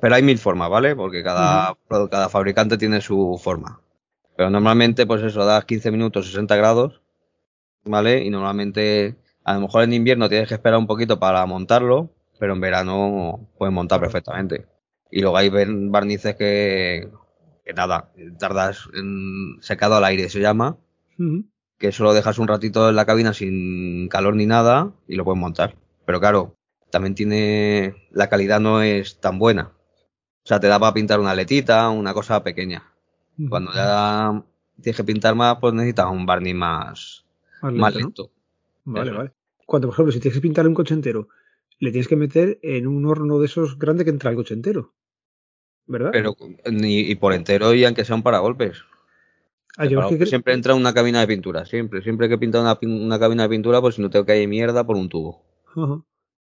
Pero 0.00 0.14
hay 0.14 0.22
mil 0.22 0.38
formas, 0.38 0.68
¿vale? 0.70 0.96
Porque 0.96 1.22
cada, 1.22 1.76
cada 2.10 2.28
fabricante 2.28 2.78
tiene 2.78 3.00
su 3.00 3.40
forma. 3.42 3.80
Pero 4.36 4.50
normalmente, 4.50 5.06
pues 5.06 5.22
eso, 5.22 5.44
das 5.44 5.64
15 5.64 5.90
minutos, 5.90 6.26
60 6.26 6.56
grados, 6.56 7.00
¿vale? 7.84 8.24
Y 8.24 8.30
normalmente, 8.30 9.16
a 9.44 9.54
lo 9.54 9.60
mejor 9.62 9.84
en 9.84 9.92
invierno 9.94 10.28
tienes 10.28 10.48
que 10.48 10.54
esperar 10.54 10.78
un 10.78 10.86
poquito 10.86 11.18
para 11.20 11.44
montarlo, 11.46 12.10
pero 12.38 12.54
en 12.54 12.60
verano 12.60 13.48
puedes 13.58 13.74
montar 13.74 14.00
perfectamente. 14.00 14.66
Y 15.10 15.20
luego 15.22 15.36
hay 15.36 15.50
bar- 15.50 15.68
barnices 15.90 16.36
que, 16.36 17.08
que 17.64 17.72
nada, 17.74 18.10
tardas 18.38 18.88
en 18.94 19.58
secado 19.62 19.96
al 19.96 20.04
aire, 20.04 20.28
se 20.28 20.40
llama. 20.40 20.76
Que 21.82 21.90
solo 21.90 22.14
dejas 22.14 22.38
un 22.38 22.46
ratito 22.46 22.88
en 22.88 22.94
la 22.94 23.04
cabina 23.04 23.34
sin 23.34 24.08
calor 24.08 24.36
ni 24.36 24.46
nada 24.46 24.92
y 25.08 25.16
lo 25.16 25.24
puedes 25.24 25.40
montar. 25.40 25.74
Pero 26.06 26.20
claro, 26.20 26.54
también 26.90 27.16
tiene, 27.16 28.06
la 28.12 28.28
calidad 28.28 28.60
no 28.60 28.82
es 28.82 29.18
tan 29.18 29.40
buena. 29.40 29.72
O 30.44 30.46
sea, 30.46 30.60
te 30.60 30.68
da 30.68 30.78
para 30.78 30.94
pintar 30.94 31.18
una 31.18 31.34
letita, 31.34 31.90
una 31.90 32.14
cosa 32.14 32.44
pequeña. 32.44 32.84
Cuando 33.48 33.72
ya 33.74 34.44
tienes 34.80 34.96
que 34.96 35.02
pintar 35.02 35.34
más, 35.34 35.58
pues 35.60 35.74
necesitas 35.74 36.06
un 36.06 36.24
barniz 36.24 36.54
más, 36.54 37.24
Más 37.62 37.74
más 37.74 37.96
lento, 37.96 38.30
¿no? 38.84 38.92
Vale, 38.92 39.10
Eso. 39.10 39.18
vale. 39.18 39.32
Cuando, 39.66 39.88
por 39.88 39.94
ejemplo, 39.94 40.12
si 40.12 40.20
tienes 40.20 40.38
que 40.38 40.42
pintar 40.42 40.68
un 40.68 40.74
coche 40.74 40.94
entero, 40.94 41.30
le 41.80 41.90
tienes 41.90 42.06
que 42.06 42.14
meter 42.14 42.60
en 42.62 42.86
un 42.86 43.06
horno 43.06 43.40
de 43.40 43.46
esos 43.46 43.76
grandes 43.76 44.04
que 44.04 44.10
entra 44.10 44.30
el 44.30 44.36
coche 44.36 44.54
entero. 44.54 44.92
¿Verdad? 45.88 46.10
Pero 46.12 46.36
ni, 46.70 47.00
y 47.00 47.16
por 47.16 47.32
entero 47.32 47.74
y 47.74 47.84
aunque 47.84 48.04
sea 48.04 48.14
un 48.14 48.22
paragolpes. 48.22 48.84
Ah, 49.78 49.86
yo 49.86 50.06
que 50.06 50.26
siempre 50.26 50.52
entra 50.52 50.74
en 50.74 50.80
una 50.80 50.92
cabina 50.92 51.20
de 51.20 51.26
pintura, 51.26 51.64
siempre. 51.64 52.02
Siempre 52.02 52.28
que 52.28 52.34
he 52.34 52.38
pintado 52.38 52.62
una, 52.62 52.78
una 52.82 53.18
cabina 53.18 53.44
de 53.44 53.48
pintura, 53.48 53.80
pues 53.80 53.94
si 53.94 54.02
no 54.02 54.10
tengo 54.10 54.26
que 54.26 54.32
hay 54.32 54.46
mierda 54.46 54.84
por 54.84 54.96
un 54.96 55.08
tubo. 55.08 55.42
Ajá. 55.74 56.02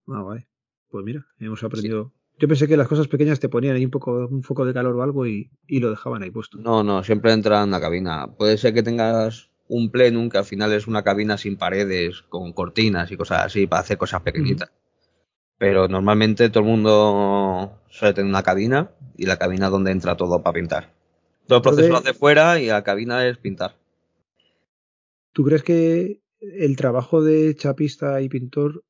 Ah, 0.08 0.22
vale. 0.22 0.46
Pues 0.90 1.04
mira, 1.04 1.26
hemos 1.38 1.62
aprendido. 1.64 2.12
Yo 2.38 2.48
pensé 2.48 2.68
que 2.68 2.76
las 2.76 2.88
cosas 2.88 3.08
pequeñas 3.08 3.40
te 3.40 3.48
ponían 3.48 3.76
ahí 3.76 3.84
un 3.84 3.90
poco, 3.90 4.26
un 4.26 4.42
foco 4.42 4.64
de 4.64 4.74
calor 4.74 4.96
o 4.96 5.02
algo 5.02 5.26
y, 5.26 5.50
y 5.66 5.80
lo 5.80 5.90
dejaban 5.90 6.22
ahí 6.22 6.30
puesto. 6.30 6.58
No, 6.58 6.82
no, 6.82 7.02
siempre 7.02 7.32
entra 7.32 7.62
en 7.62 7.68
una 7.68 7.80
cabina. 7.80 8.26
Puede 8.36 8.58
ser 8.58 8.74
que 8.74 8.82
tengas 8.82 9.50
un 9.68 9.90
plenum 9.90 10.28
que 10.28 10.38
al 10.38 10.44
final 10.44 10.72
es 10.72 10.86
una 10.86 11.02
cabina 11.02 11.38
sin 11.38 11.56
paredes, 11.56 12.22
con 12.28 12.52
cortinas 12.52 13.10
y 13.10 13.16
cosas 13.16 13.46
así, 13.46 13.66
para 13.66 13.80
hacer 13.80 13.96
cosas 13.96 14.20
pequeñitas. 14.22 14.70
Pero 15.58 15.88
normalmente 15.88 16.50
todo 16.50 16.64
el 16.64 16.70
mundo 16.70 17.80
suele 17.88 18.12
tener 18.12 18.28
una 18.28 18.42
cabina 18.42 18.90
y 19.16 19.26
la 19.26 19.38
cabina 19.38 19.66
es 19.66 19.72
donde 19.72 19.92
entra 19.92 20.16
todo 20.16 20.42
para 20.42 20.54
pintar. 20.54 20.92
Todo 21.46 21.58
el 21.58 21.62
proceso 21.62 21.88
lo 21.88 21.98
hace 21.98 22.14
fuera 22.14 22.60
y 22.60 22.66
la 22.66 22.82
cabina 22.82 23.26
es 23.26 23.38
pintar. 23.38 23.76
¿Tú 25.32 25.44
crees 25.44 25.62
que 25.62 26.20
el 26.40 26.76
trabajo 26.76 27.22
de 27.22 27.54
chapista 27.54 28.20
y 28.20 28.28
pintor 28.28 28.84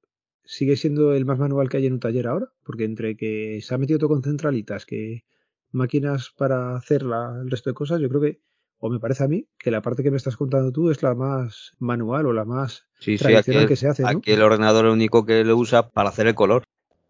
sigue 0.44 0.76
siendo 0.76 1.14
el 1.14 1.24
más 1.24 1.38
manual 1.38 1.68
que 1.68 1.78
hay 1.78 1.86
en 1.86 1.94
un 1.94 2.00
taller 2.00 2.26
ahora, 2.26 2.52
porque 2.64 2.84
entre 2.84 3.16
que 3.16 3.60
se 3.62 3.74
ha 3.74 3.78
metido 3.78 3.98
todo 3.98 4.10
con 4.10 4.22
centralitas, 4.22 4.84
que 4.84 5.24
máquinas 5.72 6.30
para 6.36 6.76
hacer 6.76 7.02
la, 7.02 7.40
el 7.42 7.50
resto 7.50 7.70
de 7.70 7.74
cosas, 7.74 8.00
yo 8.00 8.08
creo 8.08 8.20
que, 8.20 8.40
o 8.78 8.90
me 8.90 9.00
parece 9.00 9.24
a 9.24 9.28
mí, 9.28 9.48
que 9.58 9.70
la 9.70 9.82
parte 9.82 10.02
que 10.02 10.10
me 10.10 10.18
estás 10.18 10.36
contando 10.36 10.70
tú 10.70 10.90
es 10.90 11.02
la 11.02 11.14
más 11.14 11.72
manual 11.78 12.26
o 12.26 12.32
la 12.32 12.44
más 12.44 12.86
Sí, 13.00 13.16
sí, 13.16 13.24
tradicional 13.24 13.62
aquí, 13.62 13.68
que 13.68 13.76
se 13.76 13.88
hace, 13.88 14.02
¿no? 14.02 14.08
aquí 14.08 14.32
el 14.32 14.42
ordenador 14.42 14.84
es 14.84 14.88
el 14.90 14.94
único 14.94 15.24
que 15.24 15.44
lo 15.44 15.56
usa 15.56 15.90
para 15.90 16.10
hacer 16.10 16.26
el 16.26 16.34
color. 16.34 16.64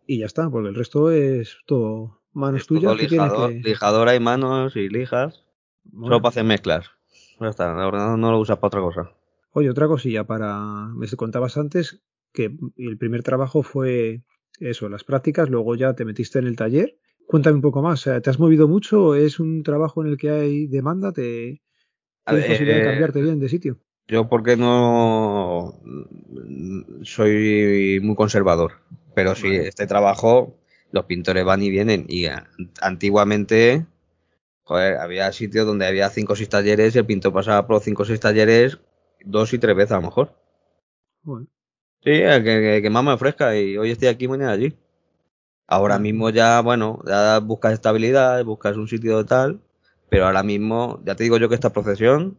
Y 0.06 0.18
ya 0.18 0.26
está, 0.26 0.48
porque 0.48 0.68
el 0.68 0.74
resto 0.74 1.10
es 1.10 1.56
todo 1.66 2.20
manos 2.34 2.66
tuyas 2.66 2.96
lijador, 2.96 3.50
que... 3.50 3.60
lijadora 3.60 4.14
y 4.14 4.20
manos 4.20 4.76
y 4.76 4.88
lijas. 4.88 5.44
Bueno, 5.84 6.06
Solo 6.06 6.22
para 6.22 6.30
hacer 6.30 6.44
mezclas. 6.44 6.90
Ya 7.40 7.48
está, 7.48 7.72
el 7.72 7.78
ordenador 7.78 8.18
no 8.18 8.30
lo 8.30 8.38
usa 8.38 8.56
para 8.56 8.68
otra 8.68 8.80
cosa. 8.80 9.10
Oye, 9.52 9.70
otra 9.70 9.86
cosilla 9.86 10.24
para. 10.24 10.88
Me 10.94 11.06
contabas 11.08 11.56
antes 11.56 12.02
que 12.32 12.56
el 12.76 12.98
primer 12.98 13.22
trabajo 13.22 13.62
fue 13.62 14.22
eso, 14.60 14.88
las 14.88 15.04
prácticas, 15.04 15.48
luego 15.48 15.74
ya 15.74 15.94
te 15.94 16.04
metiste 16.04 16.38
en 16.38 16.46
el 16.46 16.56
taller. 16.56 16.98
Cuéntame 17.26 17.56
un 17.56 17.62
poco 17.62 17.80
más, 17.80 18.04
¿te 18.04 18.30
has 18.30 18.38
movido 18.38 18.68
mucho? 18.68 19.14
¿Es 19.14 19.40
un 19.40 19.62
trabajo 19.62 20.02
en 20.02 20.10
el 20.10 20.16
que 20.18 20.30
hay 20.30 20.66
demanda? 20.66 21.12
¿Te 21.12 21.62
tienes 22.26 22.46
posibilidad 22.46 22.76
de 22.76 22.82
eh, 22.82 22.86
cambiarte 22.86 23.22
bien 23.22 23.40
de 23.40 23.48
sitio? 23.48 23.78
Yo 24.06 24.28
porque 24.28 24.56
no 24.56 25.80
soy 27.02 28.00
muy 28.02 28.14
conservador, 28.14 28.72
pero 29.14 29.34
sí, 29.34 29.48
Vale. 29.48 29.68
este 29.68 29.86
trabajo, 29.86 30.58
los 30.94 31.06
pintores 31.06 31.44
van 31.44 31.62
y 31.62 31.70
vienen 31.70 32.06
y 32.08 32.26
antiguamente, 32.80 33.86
joder, 34.64 34.98
había 34.98 35.32
sitios 35.32 35.66
donde 35.66 35.86
había 35.86 36.10
cinco 36.10 36.34
o 36.34 36.36
seis 36.36 36.48
talleres 36.50 36.94
y 36.96 36.98
el 36.98 37.06
pintor 37.06 37.32
pasaba 37.34 37.66
por 37.66 37.82
cinco 37.82 38.04
o 38.04 38.06
seis 38.06 38.20
talleres 38.20 38.78
dos 39.24 39.52
y 39.54 39.58
tres 39.58 39.76
veces 39.76 39.92
a 39.92 39.96
lo 39.96 40.02
mejor. 40.02 40.34
Bueno, 41.22 41.48
Sí, 42.04 42.10
el 42.10 42.44
que, 42.44 42.60
que, 42.60 42.82
que 42.82 42.90
más 42.90 43.04
me 43.04 43.12
ofrezca 43.12 43.56
y 43.58 43.76
hoy 43.78 43.90
estoy 43.90 44.08
aquí, 44.08 44.28
mañana 44.28 44.52
allí. 44.52 44.76
Ahora 45.66 45.98
mismo 45.98 46.30
ya, 46.30 46.60
bueno, 46.62 47.00
ya 47.06 47.40
buscas 47.40 47.72
estabilidad, 47.74 48.44
buscas 48.44 48.76
un 48.76 48.88
sitio 48.88 49.24
tal, 49.26 49.60
pero 50.10 50.26
ahora 50.26 50.42
mismo, 50.42 51.02
ya 51.04 51.16
te 51.16 51.24
digo 51.24 51.38
yo 51.38 51.48
que 51.48 51.54
esta 51.56 51.72
profesión, 51.72 52.38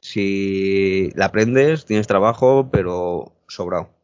si 0.00 1.10
la 1.16 1.26
aprendes, 1.26 1.86
tienes 1.86 2.06
trabajo, 2.08 2.70
pero 2.72 3.34
sobrado. 3.48 3.95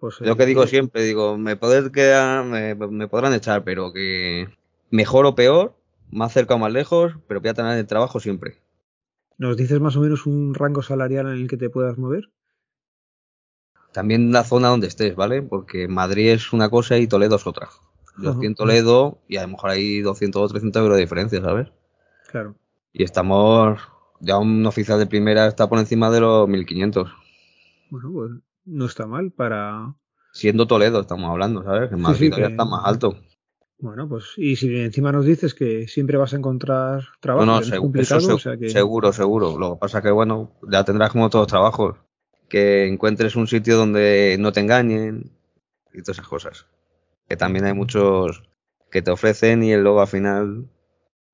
Pues 0.00 0.20
Lo 0.20 0.32
eh, 0.32 0.36
que 0.36 0.46
digo 0.46 0.66
siempre, 0.66 1.04
digo, 1.04 1.36
me 1.36 1.56
poder 1.56 1.92
quedar, 1.92 2.44
me, 2.44 2.74
me 2.74 3.06
podrán 3.06 3.34
echar, 3.34 3.62
pero 3.64 3.92
que 3.92 4.48
mejor 4.90 5.26
o 5.26 5.34
peor, 5.34 5.74
más 6.10 6.32
cerca 6.32 6.54
o 6.54 6.58
más 6.58 6.72
lejos, 6.72 7.12
pero 7.28 7.40
voy 7.40 7.50
a 7.50 7.54
tener 7.54 7.78
el 7.78 7.86
trabajo 7.86 8.18
siempre. 8.18 8.58
¿Nos 9.36 9.56
dices 9.56 9.80
más 9.80 9.96
o 9.96 10.00
menos 10.00 10.26
un 10.26 10.54
rango 10.54 10.82
salarial 10.82 11.26
en 11.26 11.34
el 11.34 11.48
que 11.48 11.56
te 11.56 11.70
puedas 11.70 11.98
mover? 11.98 12.30
También 13.92 14.32
la 14.32 14.44
zona 14.44 14.68
donde 14.68 14.86
estés, 14.86 15.14
¿vale? 15.16 15.42
Porque 15.42 15.88
Madrid 15.88 16.30
es 16.30 16.52
una 16.52 16.70
cosa 16.70 16.96
y 16.96 17.06
Toledo 17.06 17.36
es 17.36 17.46
otra. 17.46 17.68
Yo 18.18 18.30
estoy 18.30 18.46
en. 18.46 18.54
Toledo 18.54 19.18
y 19.28 19.36
a 19.36 19.42
lo 19.42 19.48
mejor 19.48 19.70
hay 19.70 20.00
200 20.00 20.42
o 20.42 20.48
300 20.48 20.82
euros 20.82 20.96
de 20.96 21.02
diferencia, 21.02 21.40
¿sabes? 21.40 21.68
Claro. 22.30 22.54
Y 22.92 23.02
estamos, 23.02 23.80
ya 24.20 24.38
un 24.38 24.64
oficial 24.66 24.98
de 24.98 25.06
primera 25.06 25.46
está 25.46 25.68
por 25.68 25.78
encima 25.78 26.10
de 26.10 26.20
los 26.20 26.48
1500. 26.48 27.10
Bueno, 27.90 28.10
pues 28.12 28.30
no 28.64 28.86
está 28.86 29.06
mal 29.06 29.30
para. 29.32 29.94
Siendo 30.32 30.66
Toledo 30.66 31.00
estamos 31.00 31.30
hablando, 31.30 31.62
¿sabes? 31.64 31.90
En 31.92 32.00
Madrid 32.00 32.30
sí, 32.32 32.36
que- 32.36 32.46
está 32.46 32.64
más 32.64 32.84
alto. 32.84 33.16
Bueno, 33.78 34.08
pues 34.08 34.34
y 34.36 34.56
si 34.56 34.76
encima 34.78 35.10
nos 35.10 35.24
dices 35.24 35.54
que 35.54 35.88
siempre 35.88 36.18
vas 36.18 36.34
a 36.34 36.36
encontrar 36.36 37.02
trabajo, 37.20 37.46
No, 37.46 37.58
es 37.60 37.70
complicado, 37.78 38.20
se- 38.20 38.32
o 38.34 38.38
sea 38.38 38.56
que 38.58 38.68
seguro, 38.68 39.12
seguro. 39.12 39.58
Lo 39.58 39.74
que 39.74 39.80
pasa 39.80 39.98
es 39.98 40.04
que, 40.04 40.10
bueno, 40.10 40.52
ya 40.70 40.84
tendrás 40.84 41.10
como 41.12 41.30
todos 41.30 41.44
los 41.44 41.48
trabajos. 41.50 41.96
Que 42.48 42.86
encuentres 42.88 43.36
un 43.36 43.46
sitio 43.46 43.76
donde 43.76 44.36
no 44.38 44.52
te 44.52 44.60
engañen 44.60 45.30
y 45.94 46.02
todas 46.02 46.18
esas 46.18 46.28
cosas. 46.28 46.66
Que 47.28 47.36
también 47.36 47.64
hay 47.64 47.72
muchos 47.74 48.42
que 48.90 49.02
te 49.02 49.10
ofrecen 49.12 49.62
y 49.62 49.74
luego 49.76 50.00
al 50.02 50.08
final 50.08 50.66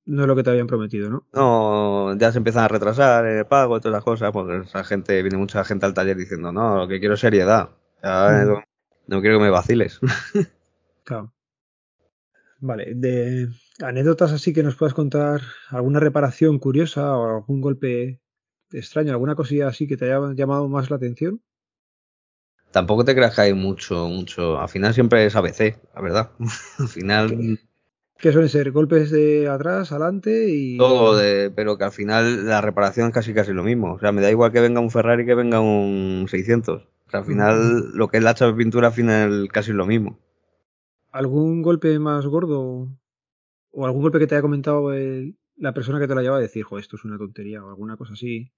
no 0.07 0.23
es 0.23 0.29
lo 0.29 0.37
que 0.37 0.43
te 0.43 0.51
habían 0.51 0.67
prometido, 0.67 1.11
¿no? 1.11 1.27
No, 1.33 2.17
ya 2.17 2.33
se 2.33 2.39
empiezan 2.39 2.65
a 2.65 2.69
retrasar 2.69 3.27
el 3.27 3.45
pago 3.47 3.77
y 3.77 3.81
todas 3.81 3.93
las 3.93 4.05
cosas, 4.05 4.33
porque 4.33 4.59
esa 4.67 4.85
gente, 4.85 5.21
viene 5.23 5.37
mucha 5.37 5.65
gente 5.65 5.87
al 5.87 5.95
taller 5.95 6.17
diciendo, 6.17 6.53
no, 6.53 6.77
lo 6.77 6.89
que 6.89 7.01
quiero 7.01 7.15
es 7.15 7.21
seriedad. 7.21 7.71
Ya, 8.03 8.29
Mm. 8.31 8.49
no, 8.49 8.63
no 9.09 9.21
quiero 9.21 9.39
que 9.39 9.45
me 9.45 9.51
vaciles. 9.51 10.01
Claro. 11.05 11.33
Vale, 12.59 12.95
de 12.97 13.49
anécdotas 13.81 14.33
así 14.33 14.53
que 14.53 14.63
nos 14.65 14.77
puedas 14.77 14.95
contar, 14.95 15.41
alguna 15.69 16.01
reparación 16.01 16.59
curiosa 16.59 17.17
o 17.17 17.37
algún 17.37 17.61
golpe 17.61 18.21
extraño, 18.73 19.13
alguna 19.13 19.37
cosilla 19.37 19.69
así 19.69 19.87
que 19.87 19.97
te 19.97 20.07
haya 20.07 20.33
llamado 20.35 20.69
más 20.69 20.91
la 20.91 20.97
atención. 20.97 21.41
Tampoco 22.73 23.05
te 23.05 23.15
creas 23.15 23.35
que 23.35 23.41
hay 23.43 23.55
mucho, 23.55 24.09
mucho. 24.09 24.59
Al 24.61 24.69
final 24.69 24.95
siempre 24.95 25.25
es 25.27 25.37
ABC, 25.37 25.79
la 25.95 26.01
verdad. 26.01 26.31
al 26.79 26.89
final 26.89 27.59
Que 28.19 28.33
suelen 28.33 28.49
ser 28.49 28.71
golpes 28.73 29.11
de 29.11 29.47
atrás, 29.49 29.93
adelante 29.93 30.47
y. 30.49 30.79
todo 30.79 31.17
de, 31.17 31.51
pero 31.55 31.77
que 31.77 31.85
al 31.85 31.93
final 31.93 32.47
la 32.47 32.61
reparación 32.61 33.09
es 33.09 33.15
casi 33.15 33.35
casi 33.35 33.53
lo 33.53 33.63
mismo. 33.63 33.93
O 33.95 33.99
sea, 33.99 34.13
me 34.13 34.23
da 34.23 34.31
igual 34.31 34.53
que 34.53 34.61
venga 34.61 34.81
un 34.81 34.91
Ferrari 34.91 35.27
que 35.27 35.35
venga 35.35 35.61
un 35.61 36.27
600. 36.29 36.83
O 37.07 37.11
sea, 37.11 37.21
al 37.21 37.27
final 37.27 37.91
lo 37.93 38.09
que 38.09 38.17
es 38.19 38.23
la 38.23 38.35
chapa 38.35 38.53
de 38.53 38.59
pintura 38.59 38.89
al 38.89 38.95
final 38.95 39.49
casi 39.53 39.71
es 39.71 39.77
lo 39.77 39.87
mismo. 39.87 40.19
¿Algún 41.13 41.63
golpe 41.63 41.99
más 41.99 42.27
gordo? 42.27 42.89
¿O 43.71 43.87
algún 43.87 44.03
golpe 44.03 44.19
que 44.19 44.27
te 44.27 44.35
haya 44.35 44.43
comentado 44.43 44.93
el- 44.93 45.37
la 45.57 45.73
persona 45.75 45.99
que 45.99 46.09
te 46.09 46.15
la 46.15 46.23
lleva 46.23 46.37
a 46.37 46.41
decir, 46.41 46.65
jo, 46.65 46.79
esto 46.79 46.97
es 46.97 47.05
una 47.05 47.19
tontería 47.19 47.65
o 47.65 47.69
alguna 47.69 47.97
cosa 47.97 48.15
así? 48.15 48.51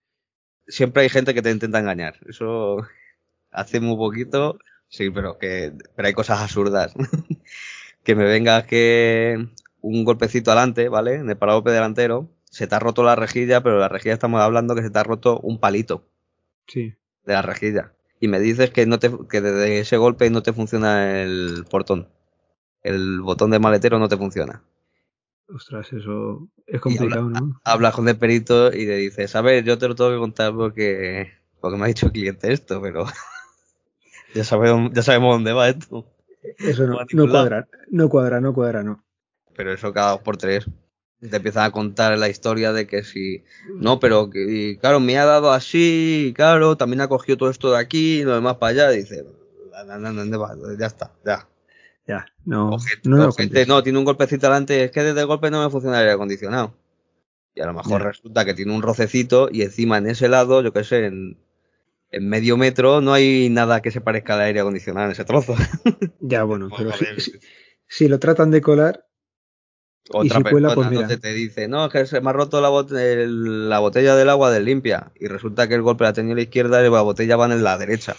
siempre 0.67 1.03
hay 1.03 1.09
gente 1.09 1.33
que 1.35 1.41
te 1.43 1.51
intenta 1.51 1.79
engañar. 1.79 2.17
Eso 2.29 2.77
hace 3.51 3.81
muy 3.81 3.97
poquito, 3.97 4.59
sí, 4.89 5.11
pero 5.11 5.39
que 5.39 5.73
pero 5.97 6.09
hay 6.09 6.15
cosas 6.15 6.41
absurdas. 6.43 6.95
que 8.09 8.15
me 8.15 8.25
vengas 8.25 8.65
que 8.65 9.49
un 9.83 10.03
golpecito 10.03 10.51
adelante, 10.51 10.89
¿vale? 10.89 11.17
En 11.17 11.29
el 11.29 11.37
paragolpe 11.37 11.73
delantero, 11.73 12.31
se 12.47 12.67
te 12.67 12.75
ha 12.75 12.79
roto 12.79 13.03
la 13.03 13.17
rejilla, 13.17 13.63
pero 13.63 13.79
la 13.79 13.91
rejilla 13.91 14.15
estamos 14.15 14.41
hablando 14.41 14.75
que 14.75 14.81
se 14.81 14.89
te 14.89 14.99
ha 14.99 15.03
roto 15.03 15.39
un 15.41 15.61
palito 15.61 16.09
Sí. 16.67 16.95
de 17.27 17.33
la 17.35 17.43
rejilla. 17.43 17.93
Y 18.19 18.29
me 18.29 18.41
dices 18.41 18.71
que 18.71 18.87
no 18.87 18.99
te 18.99 19.11
que 19.29 19.43
desde 19.43 19.81
ese 19.81 19.99
golpe 19.99 20.31
no 20.31 20.43
te 20.43 20.55
funciona 20.55 21.21
el 21.21 21.67
portón. 21.69 22.09
El 22.83 23.21
botón 23.21 23.51
de 23.51 23.59
maletero 23.59 23.99
no 23.99 24.09
te 24.09 24.17
funciona. 24.17 24.63
Ostras, 25.55 25.93
eso 25.93 26.49
es 26.67 26.81
complicado, 26.81 27.29
¿no? 27.29 27.61
Hablas 27.63 27.95
con 27.95 28.09
el 28.09 28.17
perito 28.17 28.73
y 28.73 28.87
le 28.87 28.97
dices, 28.97 29.37
a 29.37 29.43
ver, 29.43 29.65
yo 29.65 29.77
te 29.77 29.87
lo 29.87 29.95
tengo 29.95 30.13
que 30.13 30.17
contar 30.17 30.55
porque, 30.55 31.31
porque 31.61 31.77
me 31.77 31.85
ha 31.85 31.89
dicho 31.89 32.07
el 32.07 32.13
cliente 32.13 32.55
esto, 32.55 32.81
pero 32.81 33.05
ya, 34.35 34.45
sabemos, 34.45 34.93
ya 34.95 35.03
sabemos 35.03 35.35
dónde 35.35 35.53
va 35.53 35.69
esto. 35.69 36.07
Eso 36.59 36.87
no, 36.87 36.99
no 37.13 37.29
cuadra, 37.29 37.69
no 37.91 38.09
cuadra, 38.09 38.41
no 38.41 38.55
cuadra, 38.55 38.83
no. 38.83 39.05
Pero 39.55 39.73
eso 39.73 39.93
cada 39.93 40.13
dos 40.13 40.21
por 40.21 40.37
tres. 40.37 40.67
Te 41.21 41.37
empiezan 41.37 41.65
a 41.65 41.73
contar 41.73 42.17
la 42.17 42.29
historia 42.29 42.73
de 42.73 42.87
que 42.87 43.03
si, 43.03 43.43
no, 43.75 43.99
pero 43.99 44.31
que, 44.31 44.45
y 44.49 44.77
claro, 44.77 45.01
me 45.01 45.19
ha 45.19 45.25
dado 45.25 45.51
así, 45.51 46.27
y 46.29 46.33
claro, 46.33 46.77
también 46.77 47.01
ha 47.01 47.09
cogido 47.09 47.37
todo 47.37 47.51
esto 47.51 47.73
de 47.73 47.79
aquí 47.79 48.21
y 48.21 48.23
lo 48.25 48.35
demás 48.37 48.57
para 48.59 48.71
allá. 48.71 48.91
Dice, 48.91 49.25
"Na, 49.73 49.83
na, 49.85 49.99
na, 49.99 50.13
¿dónde 50.13 50.37
va? 50.37 50.55
ya 50.79 50.87
está, 50.87 51.13
ya. 51.25 51.49
Ya, 52.07 52.25
no, 52.45 52.71
O 52.75 52.79
gente, 52.79 53.09
no 53.09 53.17
me 53.17 53.23
o 53.23 53.27
lo 53.27 53.33
gente, 53.33 53.53
cuentes. 53.55 53.69
no, 53.69 53.83
tiene 53.83 53.99
un 53.99 54.05
golpecito 54.05 54.47
delante, 54.47 54.85
es 54.85 54.91
que 54.93 55.03
desde 55.03 55.21
el 55.21 55.27
golpe 55.27 55.51
no 55.51 55.63
me 55.63 55.71
funciona 55.71 55.97
el 55.97 56.03
aire 56.03 56.13
acondicionado. 56.13 56.73
Y 57.55 57.61
a 57.61 57.67
lo 57.67 57.75
mejor 57.75 58.01
Ya. 58.03 58.07
resulta 58.09 58.45
que 58.45 58.55
tiene 58.55 58.73
un 58.75 58.83
rocecito 58.83 59.49
y 59.51 59.63
encima 59.63 59.99
en 59.99 60.07
ese 60.07 60.29
lado, 60.29 60.63
yo 60.63 60.73
qué 60.73 60.85
sé, 60.85 61.07
en, 61.07 61.37
en 62.11 62.29
medio 62.29 62.57
metro 62.57 63.01
no 63.01 63.13
hay 63.13 63.49
nada 63.51 63.83
que 63.83 63.91
se 63.91 64.01
parezca 64.01 64.35
al 64.35 64.41
aire 64.43 64.61
acondicionado 64.61 65.07
en 65.07 65.13
ese 65.13 65.25
trozo. 65.25 65.55
Ya, 66.21 66.43
bueno, 66.45 66.69
pero 66.77 66.93
si, 66.93 67.05
si- 67.21 67.39
si 67.87 68.09
lo 68.09 68.19
tratan 68.19 68.51
de 68.51 68.61
colar, 68.61 69.07
Otra 70.11 70.37
si 70.39 70.43
cuela, 70.43 70.69
persona 70.69 70.75
pues 70.75 70.89
mira. 70.91 71.01
entonces 71.03 71.21
te 71.21 71.33
dice, 71.33 71.69
no, 71.69 71.87
es 71.87 71.93
que 71.93 72.07
se 72.07 72.21
me 72.21 72.31
ha 72.31 72.33
roto 72.33 72.61
la, 72.61 72.71
bot- 72.71 72.97
el- 72.99 73.69
la 73.69 73.79
botella 73.79 74.15
del 74.17 74.29
agua 74.31 74.51
del 74.51 74.65
limpia. 74.65 75.13
Y 75.19 75.27
resulta 75.29 75.69
que 75.69 75.75
el 75.75 75.83
golpe 75.83 76.05
la 76.05 76.13
tenía 76.13 76.33
a 76.33 76.37
la 76.37 76.43
izquierda 76.43 76.81
y 76.81 76.91
la 76.91 77.01
botella 77.03 77.37
va 77.37 77.47
en 77.47 77.63
la 77.63 77.79
derecha. 77.79 78.17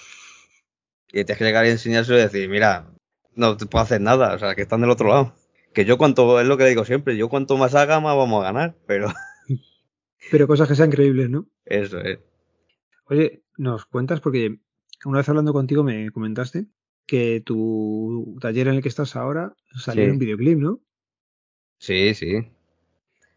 Y 1.09 1.23
tienes 1.25 1.37
que 1.37 1.43
llegar 1.43 1.65
y 1.65 1.69
enseñárselo 1.69 2.17
y 2.19 2.21
decir, 2.21 2.47
mira, 2.49 2.87
no 3.35 3.57
te 3.57 3.65
puedo 3.65 3.83
hacer 3.83 4.01
nada, 4.01 4.33
o 4.35 4.39
sea, 4.39 4.53
que 4.55 4.61
están 4.61 4.81
del 4.81 4.91
otro 4.91 5.09
lado. 5.09 5.33
Que 5.73 5.85
yo 5.85 5.97
cuanto, 5.97 6.39
es 6.39 6.47
lo 6.47 6.57
que 6.57 6.65
digo 6.65 6.85
siempre, 6.85 7.17
yo 7.17 7.29
cuanto 7.29 7.57
más 7.57 7.75
haga, 7.75 7.99
más 7.99 8.15
vamos 8.15 8.41
a 8.43 8.51
ganar, 8.51 8.75
pero 8.87 9.11
pero 10.31 10.47
cosas 10.47 10.67
que 10.67 10.75
sean 10.75 10.91
creíbles, 10.91 11.29
¿no? 11.29 11.47
eso 11.65 11.99
es. 11.99 12.19
Oye, 13.09 13.43
nos 13.57 13.85
cuentas, 13.85 14.21
porque 14.21 14.59
una 15.05 15.17
vez 15.19 15.29
hablando 15.29 15.53
contigo 15.53 15.83
me 15.83 16.11
comentaste 16.11 16.65
que 17.05 17.41
tu 17.43 18.37
taller 18.39 18.67
en 18.67 18.75
el 18.75 18.81
que 18.83 18.89
estás 18.89 19.15
ahora 19.15 19.55
salió 19.75 20.03
Sí. 20.03 20.05
en 20.07 20.11
un 20.13 20.19
videoclip, 20.19 20.59
¿no? 20.59 20.79
Sí, 21.79 22.13
sí. 22.13 22.51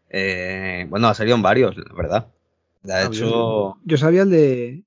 Eh, 0.09 0.85
bueno, 0.89 1.07
ha 1.07 1.13
salido 1.13 1.35
en 1.35 1.41
varios, 1.41 1.75
la 1.77 1.93
verdad. 1.95 2.27
De 2.83 2.93
Ah, 2.93 3.05
hecho, 3.05 3.13
yo, 3.13 3.77
yo 3.83 3.97
sabía 3.97 4.23
el 4.23 4.29
de 4.29 4.83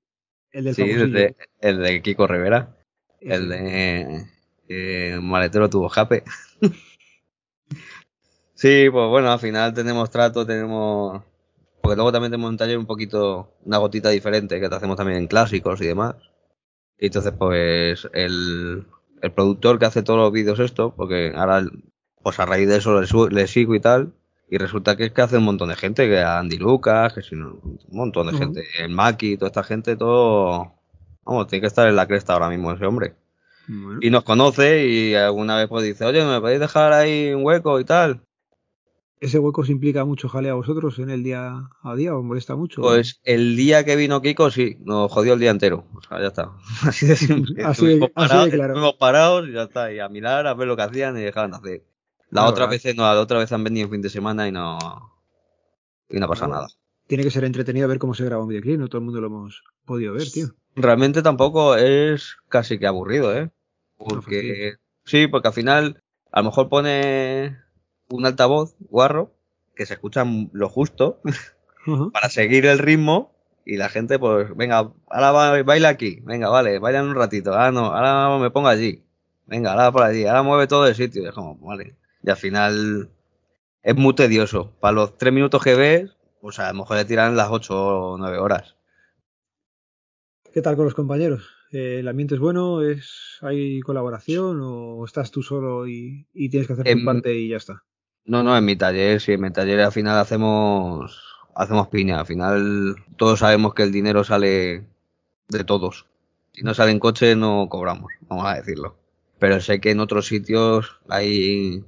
el 0.51 0.63
del 0.63 0.75
sí, 0.75 0.83
el 0.83 1.11
de, 1.11 1.35
el 1.59 1.79
de 1.79 2.01
Kiko 2.01 2.27
Rivera. 2.27 2.77
El 3.19 3.49
de 3.49 4.25
eh, 4.69 5.19
Maletero 5.21 5.69
tuvo 5.69 5.89
jape. 5.89 6.23
sí, 8.53 8.87
pues 8.91 9.09
bueno, 9.09 9.31
al 9.31 9.39
final 9.39 9.73
tenemos 9.73 10.09
trato, 10.09 10.45
tenemos. 10.45 11.23
Porque 11.87 11.95
luego 11.95 12.11
también 12.11 12.31
tenemos 12.31 12.49
un 12.49 12.57
taller 12.57 12.77
un 12.77 12.85
poquito, 12.85 13.53
una 13.63 13.77
gotita 13.77 14.09
diferente 14.09 14.59
que 14.59 14.67
te 14.67 14.75
hacemos 14.75 14.97
también 14.97 15.19
en 15.19 15.27
clásicos 15.27 15.79
y 15.79 15.87
demás. 15.87 16.15
Y 16.99 17.05
entonces, 17.05 17.31
pues, 17.31 18.09
el, 18.11 18.85
el 19.21 19.31
productor 19.31 19.79
que 19.79 19.85
hace 19.85 20.03
todos 20.03 20.19
los 20.19 20.33
vídeos 20.33 20.59
esto, 20.59 20.93
porque 20.97 21.31
ahora, 21.33 21.65
pues 22.21 22.41
a 22.41 22.45
raíz 22.45 22.67
de 22.67 22.75
eso 22.75 22.99
le, 22.99 23.07
le 23.33 23.47
sigo 23.47 23.73
y 23.73 23.79
tal, 23.79 24.11
y 24.49 24.57
resulta 24.57 24.97
que 24.97 25.05
es 25.05 25.13
que 25.13 25.21
hace 25.21 25.37
un 25.37 25.45
montón 25.45 25.69
de 25.69 25.77
gente, 25.77 26.09
que 26.09 26.19
Andy 26.19 26.57
Lucas, 26.57 27.13
que 27.13 27.21
si 27.21 27.37
no, 27.37 27.57
un 27.63 27.79
montón 27.89 28.27
de 28.27 28.37
gente, 28.37 28.65
el 28.79 28.89
Maki, 28.89 29.37
toda 29.37 29.47
esta 29.47 29.63
gente, 29.63 29.95
todo, 29.95 30.73
vamos, 31.23 31.47
tiene 31.47 31.61
que 31.61 31.67
estar 31.67 31.87
en 31.87 31.95
la 31.95 32.05
cresta 32.05 32.33
ahora 32.33 32.49
mismo 32.49 32.69
ese 32.73 32.85
hombre. 32.85 33.15
Y 34.01 34.09
nos 34.09 34.25
conoce 34.25 34.87
y 34.87 35.15
alguna 35.15 35.55
vez 35.55 35.69
pues 35.69 35.85
dice, 35.85 36.03
oye, 36.03 36.21
¿me 36.25 36.41
podéis 36.41 36.59
dejar 36.59 36.91
ahí 36.91 37.31
un 37.33 37.45
hueco 37.45 37.79
y 37.79 37.85
tal? 37.85 38.26
¿Ese 39.19 39.39
hueco 39.39 39.61
os 39.61 39.69
implica 39.69 40.05
mucho 40.05 40.29
jale 40.29 40.49
a 40.49 40.53
vosotros 40.53 40.99
en 40.99 41.09
el 41.09 41.23
día 41.23 41.69
a 41.81 41.95
día? 41.95 42.15
¿Os 42.15 42.23
molesta 42.23 42.55
mucho? 42.55 42.81
Pues 42.81 43.19
el 43.23 43.55
día 43.55 43.83
que 43.83 43.95
vino 43.95 44.21
Kiko, 44.21 44.51
sí, 44.51 44.77
nos 44.81 45.11
jodió 45.11 45.33
el 45.33 45.39
día 45.39 45.49
entero. 45.49 45.87
O 45.95 46.01
sea, 46.01 46.19
ya 46.21 46.27
está. 46.27 46.51
Así 46.83 47.07
de 47.07 47.15
simple. 47.15 47.63
Así 47.65 47.85
de- 47.87 47.93
Estuvimos 47.93 48.11
así 48.15 48.27
de 48.27 48.29
parados, 48.29 48.49
claro. 48.53 48.73
estuvimos 48.73 48.93
parados 48.95 49.47
y 49.49 49.53
ya 49.53 49.63
está. 49.63 49.91
Y 49.91 49.99
a 49.99 50.07
mirar, 50.09 50.45
a 50.45 50.53
ver 50.53 50.67
lo 50.67 50.75
que 50.75 50.83
hacían 50.83 51.17
y 51.17 51.21
dejaban 51.21 51.51
de 51.51 51.57
hacer. 51.57 51.83
La 52.29 52.41
Claro, 52.41 52.49
otra 52.49 52.65
¿verdad? 52.67 52.81
vez 52.83 52.95
no, 52.95 53.03
la 53.03 53.19
otra 53.21 53.39
vez 53.39 53.51
han 53.51 53.63
venido 53.63 53.85
en 53.85 53.91
fin 53.91 54.01
de 54.01 54.09
semana 54.09 54.47
y 54.47 54.51
no. 54.51 54.77
Y 56.09 56.19
no 56.19 56.27
pasa 56.27 56.45
Claro. 56.45 56.61
nada. 56.61 56.67
Tiene 57.07 57.23
que 57.23 57.31
ser 57.31 57.43
entretenido 57.45 57.87
ver 57.87 57.99
cómo 57.99 58.13
se 58.13 58.25
graba 58.25 58.43
un 58.43 58.49
videoclip, 58.49 58.77
no 58.79 58.87
todo 58.89 58.99
el 58.99 59.05
mundo 59.05 59.21
lo 59.21 59.27
hemos 59.27 59.63
podido 59.85 60.13
ver, 60.13 60.29
tío. 60.29 60.47
Realmente 60.75 61.21
tampoco 61.21 61.75
es 61.77 62.35
casi 62.49 62.77
que 62.77 62.85
aburrido, 62.85 63.33
¿eh? 63.35 63.49
fastidies. 63.97 64.13
Porque. 64.25 64.73
Sí, 65.05 65.27
porque 65.27 65.47
al 65.47 65.53
final, 65.53 66.03
a 66.31 66.41
lo 66.41 66.45
mejor 66.49 66.67
pone 66.69 67.57
un 68.09 68.25
altavoz 68.25 68.75
guarro 68.79 69.31
que 69.75 69.85
se 69.85 69.93
escucha 69.95 70.25
lo 70.53 70.69
justo 70.69 71.21
para 72.13 72.29
seguir 72.29 72.65
el 72.65 72.79
ritmo 72.79 73.33
y 73.65 73.77
la 73.77 73.89
gente 73.89 74.19
pues 74.19 74.55
venga, 74.55 74.91
ahora 75.09 75.31
ba- 75.31 75.63
baila 75.63 75.89
aquí, 75.89 76.21
venga, 76.23 76.49
vale, 76.49 76.79
bailan 76.79 77.07
un 77.07 77.15
ratito, 77.15 77.51
ahora 77.51 77.71
no, 77.71 77.87
ahora 77.87 78.39
me 78.41 78.49
pongo 78.51 78.69
allí, 78.69 79.03
venga, 79.45 79.71
ahora 79.73 79.91
por 79.91 80.03
allí, 80.03 80.25
ahora 80.25 80.41
mueve 80.43 80.67
todo 80.67 80.87
el 80.87 80.95
sitio, 80.95 81.21
y 81.23 81.27
es 81.27 81.33
como, 81.33 81.55
vale, 81.57 81.95
y 82.23 82.29
al 82.29 82.37
final 82.37 83.09
es 83.83 83.95
muy 83.95 84.15
tedioso, 84.15 84.73
para 84.79 84.93
los 84.93 85.17
tres 85.17 85.33
minutos 85.33 85.63
que 85.63 85.75
ves, 85.75 86.17
pues 86.41 86.59
a 86.59 86.71
lo 86.73 86.79
mejor 86.79 86.97
le 86.97 87.05
tiran 87.05 87.35
las 87.37 87.49
ocho 87.51 87.75
o 88.13 88.17
nueve 88.17 88.37
horas. 88.39 88.75
¿Qué 90.53 90.61
tal 90.61 90.75
con 90.75 90.85
los 90.85 90.93
compañeros? 90.95 91.47
Eh, 91.71 91.99
¿El 91.99 92.07
ambiente 92.07 92.35
es 92.35 92.41
bueno? 92.41 92.81
¿Es, 92.81 93.37
¿Hay 93.41 93.79
colaboración 93.81 94.59
o 94.61 95.05
estás 95.05 95.31
tú 95.31 95.41
solo 95.43 95.87
y, 95.87 96.27
y 96.33 96.49
tienes 96.49 96.67
que 96.67 96.73
hacer 96.73 96.85
tu 96.85 96.89
Em, 96.89 97.05
parte 97.05 97.33
y 97.35 97.49
ya 97.49 97.57
está? 97.57 97.83
No, 98.27 98.43
no, 98.43 98.57
en 98.57 98.65
mi 98.65 98.75
taller, 98.75 99.21
sí, 99.21 99.31
en 99.33 99.41
mi 99.41 99.51
taller 99.51 99.79
al 99.81 99.91
final 99.91 100.17
hacemos, 100.19 101.23
hacemos 101.55 101.87
piña, 101.87 102.19
al 102.19 102.25
final 102.25 102.95
todos 103.15 103.39
sabemos 103.39 103.73
que 103.73 103.83
el 103.83 103.91
dinero 103.91 104.23
sale 104.23 104.85
de 105.47 105.63
todos. 105.65 106.05
Si 106.53 106.63
no 106.63 106.73
sale 106.73 106.91
en 106.91 106.99
coche 106.99 107.35
no 107.35 107.67
cobramos, 107.69 108.11
vamos 108.27 108.45
a 108.47 108.55
decirlo. 108.55 108.97
Pero 109.39 109.61
sé 109.61 109.79
que 109.79 109.91
en 109.91 109.99
otros 110.01 110.27
sitios 110.27 110.99
hay, 111.07 111.85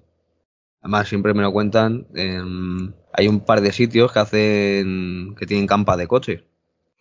además 0.81 1.09
siempre 1.09 1.33
me 1.33 1.41
lo 1.43 1.51
cuentan, 1.51 2.07
em, 2.15 2.93
hay 3.13 3.27
un 3.27 3.41
par 3.41 3.61
de 3.61 3.71
sitios 3.73 4.11
que 4.13 4.19
hacen, 4.19 5.35
que 5.37 5.45
tienen 5.45 5.67
campas 5.67 5.97
de 5.97 6.07
coches. 6.07 6.43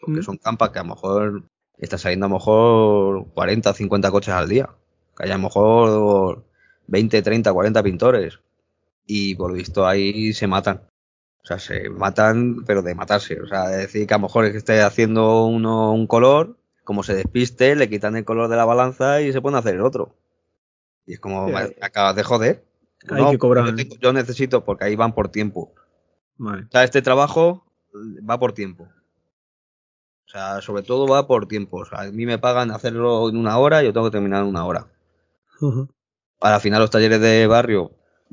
Porque 0.00 0.20
Mm. 0.20 0.24
son 0.24 0.36
campas 0.38 0.70
que 0.70 0.78
a 0.80 0.82
lo 0.82 0.90
mejor 0.90 1.44
está 1.78 1.98
saliendo 1.98 2.26
a 2.26 2.28
lo 2.30 2.36
mejor 2.36 3.26
40, 3.34 3.72
50 3.74 4.10
coches 4.10 4.34
al 4.34 4.48
día. 4.48 4.70
Que 5.16 5.24
hay 5.24 5.30
a 5.30 5.36
lo 5.36 5.42
mejor 5.44 6.44
20, 6.86 7.22
30, 7.22 7.52
40 7.52 7.82
pintores. 7.82 8.40
Y 9.10 9.34
por 9.36 9.50
lo 9.50 9.56
visto 9.56 9.86
ahí 9.86 10.32
se 10.34 10.46
matan. 10.46 10.82
O 11.42 11.46
sea, 11.48 11.58
se 11.58 11.88
matan, 11.88 12.62
pero 12.66 12.82
de 12.82 12.94
matarse. 12.94 13.40
O 13.40 13.46
sea, 13.46 13.68
de 13.68 13.78
decir 13.78 14.06
que 14.06 14.12
a 14.12 14.18
lo 14.18 14.24
mejor 14.24 14.44
es 14.44 14.52
que 14.52 14.58
esté 14.58 14.82
haciendo 14.82 15.46
uno 15.46 15.92
un 15.94 16.06
color, 16.06 16.58
como 16.84 17.02
se 17.02 17.14
despiste, 17.14 17.74
le 17.74 17.88
quitan 17.88 18.16
el 18.16 18.26
color 18.26 18.48
de 18.48 18.56
la 18.56 18.66
balanza 18.66 19.22
y 19.22 19.32
se 19.32 19.40
pone 19.40 19.56
a 19.56 19.60
hacer 19.60 19.76
el 19.76 19.80
otro. 19.80 20.14
Y 21.06 21.14
es 21.14 21.20
como, 21.20 21.48
me 21.48 21.56
hay- 21.56 21.76
acabas 21.80 22.14
de 22.16 22.22
joder. 22.22 22.64
hay 23.10 23.30
que 23.30 23.38
cobrar. 23.38 23.64
Yo, 23.64 23.74
tengo- 23.76 23.96
yo 23.96 24.12
necesito, 24.12 24.62
porque 24.64 24.84
ahí 24.84 24.94
van 24.96 25.14
por 25.14 25.28
tiempo. 25.30 25.72
Vale. 26.36 26.64
O 26.64 26.70
sea, 26.70 26.84
este 26.84 27.00
trabajo 27.00 27.64
va 28.28 28.38
por 28.38 28.52
tiempo. 28.52 28.84
O 30.26 30.30
sea, 30.30 30.60
sobre 30.60 30.82
todo 30.82 31.06
va 31.08 31.26
por 31.26 31.48
tiempo. 31.48 31.78
O 31.78 31.84
sea, 31.86 32.00
a 32.02 32.12
mí 32.12 32.26
me 32.26 32.38
pagan 32.38 32.70
hacerlo 32.70 33.30
en 33.30 33.38
una 33.38 33.56
hora 33.56 33.82
y 33.82 33.86
yo 33.86 33.92
tengo 33.94 34.06
que 34.08 34.12
terminar 34.12 34.42
en 34.42 34.48
una 34.50 34.66
hora. 34.66 34.86
Ajá. 35.62 35.86
Al 36.40 36.60
final 36.60 36.80
los 36.82 36.90
talleres 36.90 37.20
de 37.20 37.46
barrio, 37.46 37.92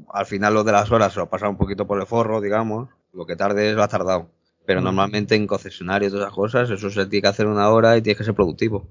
al 0.10 0.26
final 0.26 0.54
los 0.54 0.66
de 0.66 0.72
las 0.72 0.92
horas 0.92 1.14
se 1.14 1.20
lo 1.20 1.30
pasan 1.30 1.50
un 1.50 1.58
poquito 1.58 1.88
por 1.88 2.00
el 2.00 2.08
forro, 2.08 2.42
digamos. 2.42 2.90
Lo 3.14 3.26
que 3.26 3.36
tarde 3.36 3.70
es 3.70 3.76
lo 3.76 3.84
has 3.84 3.90
tardado. 3.90 4.30
Pero 4.66 4.80
Ujú. 4.80 4.86
normalmente 4.86 5.36
en 5.36 5.48
concesionarios 5.48 6.12
y 6.12 6.16
todas 6.16 6.28
esas 6.28 6.36
cosas, 6.36 6.70
eso 6.70 6.90
se 6.90 7.06
tiene 7.06 7.22
que 7.22 7.28
hacer 7.28 7.48
una 7.48 7.70
hora 7.70 7.98
y 7.98 8.02
tienes 8.02 8.18
que 8.18 8.24
ser 8.24 8.34
productivo. 8.36 8.88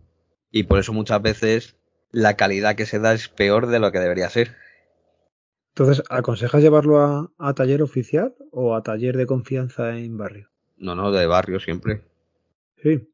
Y 0.50 0.64
por 0.64 0.78
eso 0.78 0.92
muchas 0.92 1.20
veces 1.20 1.76
la 2.12 2.36
calidad 2.36 2.76
que 2.76 2.86
se 2.86 2.98
da 3.00 3.12
es 3.12 3.28
peor 3.28 3.66
de 3.66 3.80
lo 3.80 3.90
que 3.92 3.98
debería 3.98 4.30
ser. 4.30 4.56
Entonces, 5.74 6.04
¿aconsejas 6.08 6.62
llevarlo 6.62 7.00
a, 7.00 7.32
a 7.38 7.54
taller 7.54 7.82
oficial 7.82 8.34
o 8.52 8.76
a 8.76 8.82
taller 8.82 9.16
de 9.16 9.26
confianza 9.26 9.96
en 9.98 10.16
barrio? 10.16 10.48
No, 10.76 10.94
no, 10.94 11.10
de 11.10 11.26
barrio 11.26 11.58
siempre. 11.58 12.04
Sí. 12.82 13.08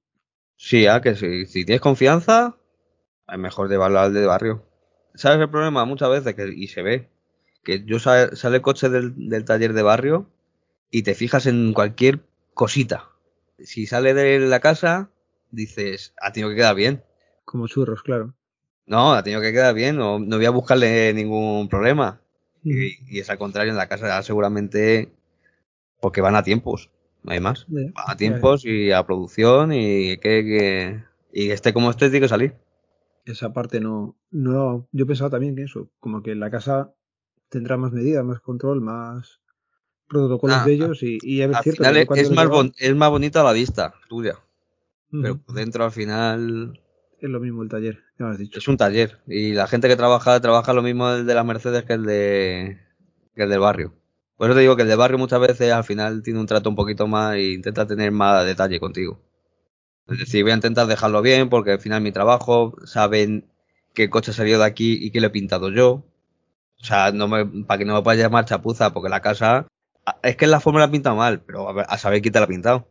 Sí, 0.57 0.87
ah, 0.87 1.01
que 1.01 1.15
si, 1.17 1.47
si 1.47 1.65
tienes 1.65 1.81
confianza, 1.81 2.57
es 3.29 3.39
mejor 3.39 3.71
llevarlo 3.71 4.01
al 4.01 4.15
de 4.15 4.27
barrio. 4.27 4.63
¿Sabes 5.15 5.41
el 5.41 5.51
problema? 5.51 5.85
Muchas 5.85 6.11
veces, 6.11 6.35
que, 6.35 6.49
y 6.55 6.69
se 6.69 6.83
ve, 6.83 7.09
que 7.63 7.85
yo 7.85 7.99
sa- 7.99 8.35
sale 8.37 8.57
el 8.57 8.63
coche 8.63 8.89
del, 8.89 9.29
del 9.29 9.45
taller 9.45 9.73
de 9.73 9.83
barrio 9.83 10.29
y 10.91 11.03
te 11.03 11.15
fijas 11.15 11.47
en 11.47 11.73
cualquier 11.73 12.21
cosita. 12.55 13.11
Si 13.59 13.87
sale 13.87 14.15
de 14.15 14.41
la 14.41 14.61
casa, 14.61 15.11
dices, 15.51 16.15
ha 16.21 16.33
tenido 16.33 16.51
que 16.51 16.57
quedar 16.57 16.75
bien. 16.75 17.03
Como 17.45 17.67
churros, 17.69 18.03
claro. 18.03 18.35
No, 18.87 19.13
ha 19.15 19.23
tenido 19.23 19.41
que 19.41 19.53
quedar 19.53 19.75
bien, 19.75 19.97
no, 19.97 20.19
no 20.19 20.37
voy 20.37 20.47
a 20.47 20.51
buscarle 20.51 21.13
ningún 21.15 21.69
problema. 21.69 22.21
Y, 22.65 23.17
y 23.17 23.21
es 23.21 23.31
al 23.31 23.39
contrario, 23.39 23.71
en 23.73 23.77
la 23.79 23.89
casa 23.89 24.23
seguramente 24.23 25.13
porque 26.01 26.21
van 26.21 26.37
a 26.37 26.43
tiempos, 26.43 26.91
no 27.23 27.33
hay 27.33 27.41
más. 27.41 27.67
Van 27.95 28.05
a 28.09 28.17
tiempos 28.17 28.65
y 28.65 28.93
a 28.93 29.05
producción 29.05 29.73
y 29.73 30.17
que, 30.19 30.45
que 30.45 31.05
y 31.33 31.51
esté 31.51 31.73
como 31.73 31.91
esté 31.91 32.11
tiene 32.11 32.25
que 32.25 32.29
salir. 32.29 32.55
Esa 33.25 33.53
parte 33.53 33.81
no, 33.81 34.17
no. 34.31 34.89
Yo 34.93 35.07
pensaba 35.07 35.31
también 35.31 35.55
que 35.57 35.63
eso, 35.63 35.89
como 36.01 36.23
que 36.23 36.33
en 36.33 36.41
la 36.41 36.51
casa 36.51 36.93
tendrá 37.51 37.77
más 37.77 37.93
medidas, 37.93 38.25
más 38.25 38.41
control, 38.41 38.81
más 38.81 39.41
protocolos 40.09 40.65
Ah, 40.65 40.65
de 40.65 40.75
ellos 40.75 41.03
y, 41.05 41.21
y 41.23 41.43
es 41.43 41.61
cierto 41.63 41.87
final 41.87 42.11
que 42.11 42.21
es, 42.21 42.31
más 42.31 42.49
bon- 42.49 42.73
es 42.79 42.95
más 42.95 43.11
bonita 43.11 43.41
a 43.41 43.45
la 43.45 43.53
vista, 43.53 43.95
tuya. 44.09 44.39
Pero 45.21 45.37
dentro 45.49 45.85
al 45.85 45.93
final 45.93 46.81
es 47.21 47.31
lo 47.31 47.39
mismo 47.39 47.63
el 47.63 47.69
taller, 47.69 48.03
ya 48.19 48.25
lo 48.27 48.33
has 48.33 48.39
dicho. 48.39 48.61
es 48.61 48.69
un 48.69 48.77
taller. 48.77 49.19
Y 49.27 49.53
la 49.53 49.67
gente 49.67 49.89
que 49.89 49.97
trabaja, 49.97 50.41
trabaja 50.41 50.73
lo 50.73 50.83
mismo 50.83 51.11
el 51.11 51.27
de 51.27 51.35
la 51.35 51.45
Mercedes 51.45 51.85
que 51.85 51.95
el 51.95 52.05
de 52.05 52.81
que 53.35 53.43
el 53.45 53.51
del 53.51 53.61
barrio. 53.61 53.95
Por 54.37 54.49
eso 54.49 54.55
te 54.57 54.63
digo 54.63 54.77
que 54.77 54.83
el 54.83 54.89
de 54.89 54.97
barrio 54.97 55.19
muchas 55.19 55.41
veces 55.41 55.73
al 55.73 55.85
final 55.85 56.23
tiene 56.23 56.41
un 56.41 56.47
trato 56.47 56.69
un 56.71 56.77
poquito 56.77 57.07
más 57.07 57.35
e 57.37 57.53
intenta 57.53 57.87
tener 57.87 58.11
más 58.13 58.45
detalle 58.47 58.81
contigo. 58.81 59.21
Es 60.09 60.19
decir, 60.19 60.45
voy 60.45 60.53
a 60.53 60.57
intentar 60.57 60.87
dejarlo 60.89 61.23
bien 61.23 61.51
porque 61.51 61.73
al 61.73 61.81
final 61.81 62.03
mi 62.03 62.13
trabajo, 62.13 62.77
saben 62.87 63.51
qué 63.95 64.11
coche 64.11 64.33
salió 64.35 64.59
de 64.59 64.67
aquí 64.67 64.99
y 65.01 65.11
qué 65.13 65.21
le 65.21 65.29
he 65.29 65.31
pintado 65.31 65.71
yo. 65.71 66.05
O 66.81 66.85
sea, 66.85 67.13
no 67.13 67.29
me, 67.29 67.45
para 67.65 67.79
que 67.79 67.85
no 67.85 67.95
me 67.95 68.03
pueda 68.03 68.17
llamar 68.17 68.45
chapuza, 68.47 68.93
porque 68.93 69.09
la 69.09 69.21
casa, 69.21 69.67
es 70.23 70.37
que 70.37 70.47
en 70.47 70.51
la 70.51 70.61
forma 70.61 70.81
la 70.81 70.87
ha 70.87 70.91
pintado 70.91 71.17
mal, 71.17 71.41
pero 71.43 71.69
a, 71.69 71.73
ver, 71.73 71.87
a 71.89 71.99
saber 71.99 72.23
quién 72.23 72.33
te 72.33 72.39
la 72.39 72.47
ha 72.47 72.49
pintado. 72.49 72.89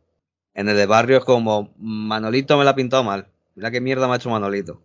En 0.53 0.69
el 0.69 0.75
de 0.75 0.85
barrio 0.85 1.17
es 1.17 1.25
como, 1.25 1.73
Manolito 1.77 2.57
me 2.57 2.63
la 2.65 2.71
ha 2.71 2.75
pintado 2.75 3.03
mal. 3.03 3.27
Mira 3.55 3.71
qué 3.71 3.81
mierda 3.81 4.07
me 4.07 4.13
ha 4.13 4.17
hecho 4.17 4.29
Manolito. 4.29 4.81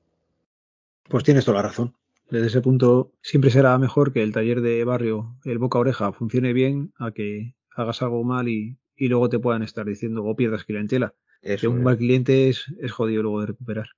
Pues 1.09 1.25
tienes 1.25 1.45
toda 1.45 1.59
la 1.59 1.69
razón. 1.69 1.95
Desde 2.31 2.47
ese 2.47 2.61
punto 2.63 3.13
siempre 3.21 3.51
será 3.51 3.77
mejor 3.79 4.13
que 4.13 4.23
el 4.23 4.33
taller 4.33 4.63
de 4.63 4.83
barrio, 4.85 5.37
el 5.45 5.59
boca 5.59 5.79
oreja, 5.79 6.13
funcione 6.13 6.53
bien 6.55 6.93
a 6.99 7.11
que 7.11 7.55
hagas 7.77 8.01
algo 8.03 8.25
mal 8.25 8.49
y, 8.49 8.79
y 8.97 9.09
luego 9.09 9.29
te 9.29 9.39
puedan 9.39 9.63
estar 9.63 9.85
diciendo 9.85 10.25
o 10.25 10.35
pierdas 10.35 10.65
clientela. 10.65 11.15
Que 11.43 11.55
Eso 11.55 11.71
un 11.71 11.79
es. 11.79 11.83
mal 11.85 11.99
cliente 11.99 12.49
es, 12.49 12.65
es 12.81 12.93
jodido 12.93 13.23
luego 13.23 13.41
de 13.43 13.47
recuperar. 13.49 13.89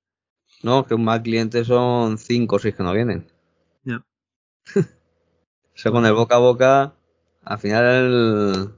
No, 0.63 0.85
que 0.85 0.95
un 0.95 1.05
mal 1.05 1.23
cliente 1.23 1.65
son 1.65 2.19
cinco 2.19 2.57
o 2.57 2.59
seis 2.59 2.75
que 2.75 2.83
no 2.83 2.93
vienen. 2.93 3.27
Ya. 3.85 4.05
Eso 5.77 5.93
con 5.93 6.07
el 6.07 6.15
boca 6.15 6.37
a 6.37 6.39
boca, 6.39 6.95
al 7.45 7.59
final 7.59 7.85
el, 7.85 8.71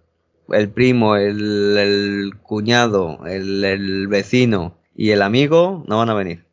el 0.57 0.71
primo, 0.71 1.17
el, 1.17 1.77
el 1.79 2.33
cuñado, 2.43 3.25
el, 3.27 3.65
el 3.65 4.09
vecino 4.09 4.79
y 4.95 5.11
el 5.11 5.23
amigo 5.23 5.85
no 5.87 5.99
van 5.99 6.11
a 6.11 6.15
venir. 6.15 6.45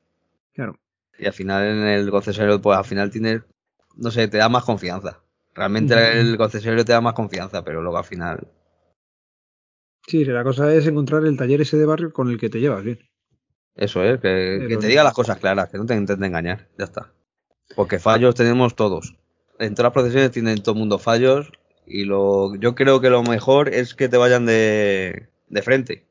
Claro. 0.53 0.77
Y 1.17 1.25
al 1.25 1.33
final 1.33 1.65
en 1.65 1.87
el 1.87 2.11
concesionario, 2.11 2.61
pues 2.61 2.77
al 2.77 2.85
final 2.85 3.09
tienes, 3.09 3.41
no 3.95 4.11
sé, 4.11 4.27
te 4.27 4.37
da 4.37 4.49
más 4.49 4.63
confianza. 4.63 5.21
Realmente 5.55 6.19
el 6.19 6.37
concesionario 6.37 6.85
te 6.85 6.91
da 6.91 7.01
más 7.01 7.13
confianza, 7.13 7.63
pero 7.63 7.81
luego 7.81 7.97
al 7.97 8.03
final, 8.05 8.47
Sí, 10.07 10.23
la 10.23 10.43
cosa 10.43 10.71
es 10.73 10.85
encontrar 10.85 11.25
el 11.25 11.35
taller 11.35 11.61
ese 11.61 11.77
de 11.77 11.85
barrio 11.85 12.13
con 12.13 12.29
el 12.29 12.39
que 12.39 12.49
te 12.49 12.59
llevas 12.59 12.83
bien. 12.83 12.99
eso 13.75 14.03
es, 14.03 14.19
que, 14.21 14.65
que 14.69 14.77
te 14.77 14.87
diga 14.87 15.03
las 15.03 15.13
cosas 15.13 15.39
claras, 15.39 15.69
que 15.69 15.77
no 15.77 15.85
te 15.85 15.95
intenten 15.95 16.25
engañar, 16.25 16.67
ya 16.77 16.85
está. 16.85 17.11
Porque 17.75 17.97
fallos 17.99 18.35
tenemos 18.35 18.75
todos. 18.75 19.15
En 19.59 19.73
todas 19.73 19.85
las 19.87 19.93
profesiones 19.93 20.31
tienen 20.31 20.61
todo 20.61 20.73
el 20.73 20.79
mundo 20.79 20.99
fallos 20.99 21.51
y 21.85 22.05
lo, 22.05 22.55
yo 22.55 22.75
creo 22.75 22.99
que 23.01 23.09
lo 23.09 23.23
mejor 23.23 23.69
es 23.69 23.93
que 23.93 24.09
te 24.09 24.17
vayan 24.17 24.45
de, 24.45 25.29
de 25.47 25.61
frente. 25.61 26.05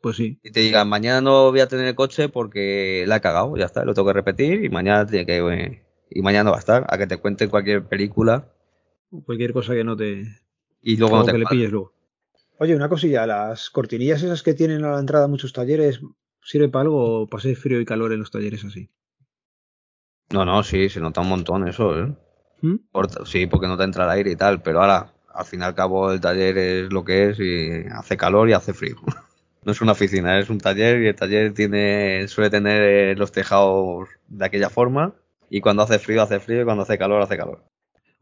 Pues 0.00 0.16
sí. 0.16 0.38
Y 0.42 0.50
te 0.50 0.60
digan, 0.60 0.88
mañana 0.88 1.20
no 1.20 1.50
voy 1.50 1.60
a 1.60 1.68
tener 1.68 1.86
el 1.86 1.94
coche 1.94 2.28
porque 2.28 3.04
la 3.06 3.16
he 3.16 3.20
cagado, 3.20 3.56
ya 3.56 3.66
está, 3.66 3.84
lo 3.84 3.94
tengo 3.94 4.08
que 4.08 4.14
repetir 4.14 4.64
y 4.64 4.68
mañana 4.68 5.06
tiene 5.06 5.26
que 5.26 5.38
eh, 5.38 5.82
y 6.10 6.22
mañana 6.22 6.44
no 6.44 6.50
va 6.50 6.56
a 6.56 6.60
estar, 6.60 6.86
a 6.88 6.98
que 6.98 7.06
te 7.06 7.18
cuenten 7.18 7.50
cualquier 7.50 7.84
película 7.84 8.48
Cualquier 9.24 9.52
cosa 9.52 9.74
que 9.74 9.84
no 9.84 9.94
te. 9.96 10.24
y 10.80 10.96
luego 10.96 11.18
no 11.18 11.24
te 11.24 11.32
que 11.32 11.38
le 11.38 11.46
pilles 11.46 11.70
luego. 11.70 11.92
Oye, 12.58 12.74
una 12.74 12.88
cosilla, 12.88 13.26
las 13.26 13.68
cortinillas 13.70 14.22
esas 14.22 14.42
que 14.42 14.54
tienen 14.54 14.84
a 14.84 14.92
la 14.92 15.00
entrada 15.00 15.28
muchos 15.28 15.52
talleres, 15.52 16.00
¿sirve 16.40 16.68
para 16.68 16.82
algo 16.82 17.22
o 17.22 17.26
paséis 17.26 17.58
frío 17.58 17.80
y 17.80 17.84
calor 17.84 18.12
en 18.12 18.20
los 18.20 18.30
talleres 18.30 18.64
así? 18.64 18.88
No, 20.30 20.44
no, 20.46 20.62
sí, 20.62 20.88
se 20.88 21.00
nota 21.00 21.20
un 21.20 21.28
montón 21.28 21.68
eso, 21.68 21.98
¿eh? 21.98 22.16
¿Mm? 22.62 22.76
Por- 22.92 23.26
sí, 23.26 23.46
porque 23.46 23.66
no 23.66 23.76
te 23.76 23.84
entra 23.84 24.04
el 24.04 24.10
aire 24.10 24.30
y 24.32 24.36
tal, 24.36 24.62
pero 24.62 24.80
ahora, 24.80 25.12
al 25.34 25.44
fin 25.46 25.60
y 25.60 25.64
al 25.64 25.74
cabo, 25.74 26.12
el 26.12 26.20
taller 26.20 26.58
es 26.58 26.92
lo 26.92 27.04
que 27.04 27.30
es 27.30 27.40
y 27.40 27.86
hace 27.92 28.16
calor 28.16 28.48
y 28.50 28.52
hace 28.54 28.72
frío. 28.74 28.96
No 29.64 29.70
es 29.70 29.80
una 29.80 29.92
oficina, 29.92 30.40
es 30.40 30.50
un 30.50 30.58
taller 30.58 31.00
y 31.02 31.06
el 31.06 31.14
taller 31.14 31.54
tiene, 31.54 32.26
suele 32.26 32.50
tener 32.50 32.82
eh, 32.82 33.14
los 33.16 33.30
tejados 33.30 34.08
de 34.26 34.44
aquella 34.44 34.68
forma 34.70 35.14
y 35.50 35.60
cuando 35.60 35.84
hace 35.84 36.00
frío 36.00 36.20
hace 36.22 36.40
frío 36.40 36.62
y 36.62 36.64
cuando 36.64 36.82
hace 36.82 36.98
calor 36.98 37.22
hace 37.22 37.36
calor. 37.36 37.62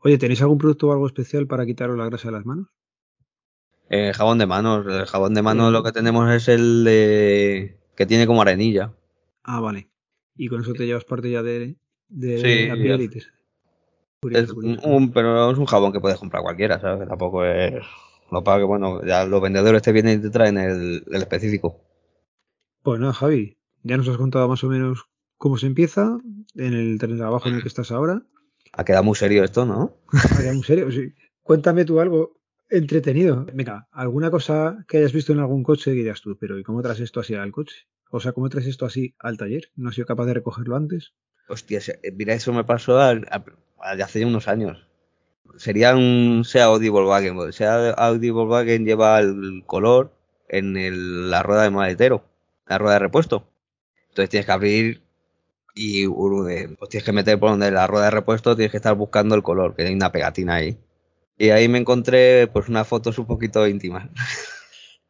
Oye, 0.05 0.19
¿tenéis 0.19 0.43
algún 0.43 0.59
producto 0.59 0.89
o 0.89 0.93
algo 0.93 1.07
especial 1.07 1.47
para 1.47 1.65
quitaros 1.65 1.97
la 1.97 2.05
grasa 2.05 2.29
de 2.29 2.33
las 2.33 2.45
manos? 2.45 2.69
Eh, 3.91 4.13
jabón 4.15 4.39
de 4.39 4.47
manos, 4.47 4.87
el 4.87 5.05
jabón 5.05 5.35
de 5.35 5.43
manos 5.43 5.71
lo 5.71 5.83
que 5.83 5.93
tenemos 5.93 6.31
es 6.31 6.49
el 6.49 6.83
de 6.85 7.77
que 7.95 8.07
tiene 8.07 8.27
como 8.27 8.41
arenilla. 8.41 8.95
Ah, 9.43 9.61
vale. 9.61 9.91
Y 10.35 10.49
con 10.49 10.63
eso 10.63 10.73
te 10.75 10.87
llevas 10.87 11.05
parte 11.05 11.31
ya 11.31 11.43
de, 11.43 11.77
de 12.09 12.39
Sí, 12.43 12.67
la 12.67 12.77
piel 12.79 13.03
y 13.03 13.09
te... 13.11 13.21
Curioso, 14.23 14.45
Es 14.45 14.53
curioso. 14.53 14.87
un, 14.89 15.13
pero 15.13 15.51
es 15.51 15.59
un 15.59 15.67
jabón 15.67 15.93
que 15.93 16.01
puedes 16.01 16.19
comprar 16.19 16.43
cualquiera, 16.43 16.79
¿sabes? 16.81 17.01
Que 17.01 17.07
tampoco 17.07 17.45
es... 17.45 17.83
Lo 18.31 18.45
paga 18.45 18.59
que, 18.59 18.65
bueno, 18.65 19.03
ya 19.05 19.25
los 19.25 19.41
vendedores 19.43 19.83
te 19.83 19.93
vienen 19.93 20.21
y 20.21 20.23
te 20.23 20.31
traen 20.31 20.57
el, 20.59 21.03
el 21.11 21.23
específico. 21.23 21.81
Pues 22.83 23.01
nada, 23.01 23.13
Javi, 23.13 23.57
ya 23.83 23.97
nos 23.97 24.09
has 24.09 24.19
contado 24.19 24.47
más 24.49 24.63
o 24.63 24.69
menos 24.69 25.07
cómo 25.37 25.57
se 25.59 25.67
empieza 25.67 26.19
en 26.55 26.75
el 26.75 26.99
trabajo 26.99 27.49
en 27.49 27.57
el 27.57 27.63
que 27.63 27.69
estás 27.69 27.91
ahora. 27.91 28.23
Ha 28.73 28.85
quedado 28.85 29.03
muy 29.05 29.17
serio 29.17 29.43
esto, 29.43 29.67
¿no? 29.67 29.97
Ah, 30.13 30.43
ya, 30.45 30.53
muy 30.53 30.63
serio, 30.63 30.93
sí. 30.93 31.13
Cuéntame 31.43 31.85
tú 31.85 31.99
algo 31.99 32.37
entretenido. 32.69 33.47
Venga, 33.53 33.89
alguna 33.91 34.31
cosa 34.31 34.85
que 34.87 34.99
hayas 34.99 35.13
visto 35.13 35.33
en 35.33 35.41
algún 35.41 35.65
coche 35.65 35.91
que 35.93 35.99
digas 35.99 36.21
tú, 36.21 36.37
pero 36.39 36.57
¿y 36.59 36.63
cómo 36.63 36.83
traes 36.83 37.01
esto 37.01 37.19
así 37.21 37.35
al 37.35 37.51
coche? 37.51 37.89
O 38.11 38.21
sea, 38.21 38.33
¿cómo 38.33 38.49
traes 38.49 38.67
esto 38.69 38.87
así 38.87 39.15
al 39.19 39.39
taller? 39.39 39.73
¿No 39.75 39.89
has 39.89 39.95
sido 39.97 40.07
capaz 40.07 40.27
de 40.27 40.35
recogerlo 40.35 40.77
antes? 40.77 41.15
Hostia, 41.49 41.81
mira, 42.17 42.35
eso 42.35 42.53
me 42.53 42.63
pasó 42.63 43.01
al- 43.01 43.27
de 43.97 44.03
hace 44.03 44.25
unos 44.25 44.49
años. 44.49 44.87
Sería 45.57 45.95
un 45.95 46.43
Sea 46.45 46.65
Audi 46.67 46.89
Volkswagen. 46.89 47.35
porque 47.35 47.49
El 47.49 47.53
Sea 47.55 47.91
Audi 47.91 48.31
Volkswagen 48.31 48.85
lleva 48.85 49.19
el 49.21 49.63
color 49.67 50.13
en 50.49 50.77
el- 50.77 51.31
la 51.31 51.43
rueda 51.43 51.63
de 51.65 51.71
maletero, 51.71 52.25
la 52.67 52.79
rueda 52.79 52.95
de 52.95 53.01
repuesto. 53.01 53.47
Entonces 54.09 54.31
tienes 54.31 54.47
que 54.47 54.53
abrir 54.53 55.03
y 55.75 56.07
uh, 56.07 56.77
pues 56.79 56.91
tienes 56.91 57.05
que 57.05 57.13
meter 57.13 57.39
por 57.39 57.51
donde 57.51 57.71
la 57.71 57.87
rueda 57.87 58.07
de 58.07 58.11
repuesto, 58.11 58.57
tienes 58.57 58.71
que 58.71 58.79
estar 58.79 58.95
buscando 58.95 59.35
el 59.35 59.43
color, 59.43 59.75
que 59.75 59.83
hay 59.83 59.95
una 59.95 60.13
pegatina 60.13 60.57
ahí. 60.57 60.79
Y 61.39 61.51
ahí 61.51 61.69
me 61.69 61.79
encontré 61.79 62.49
pues 62.49 62.69
unas 62.69 62.87
fotos 62.87 63.19
un 63.19 63.27
poquito 63.27 63.67
íntimas. 63.67 64.09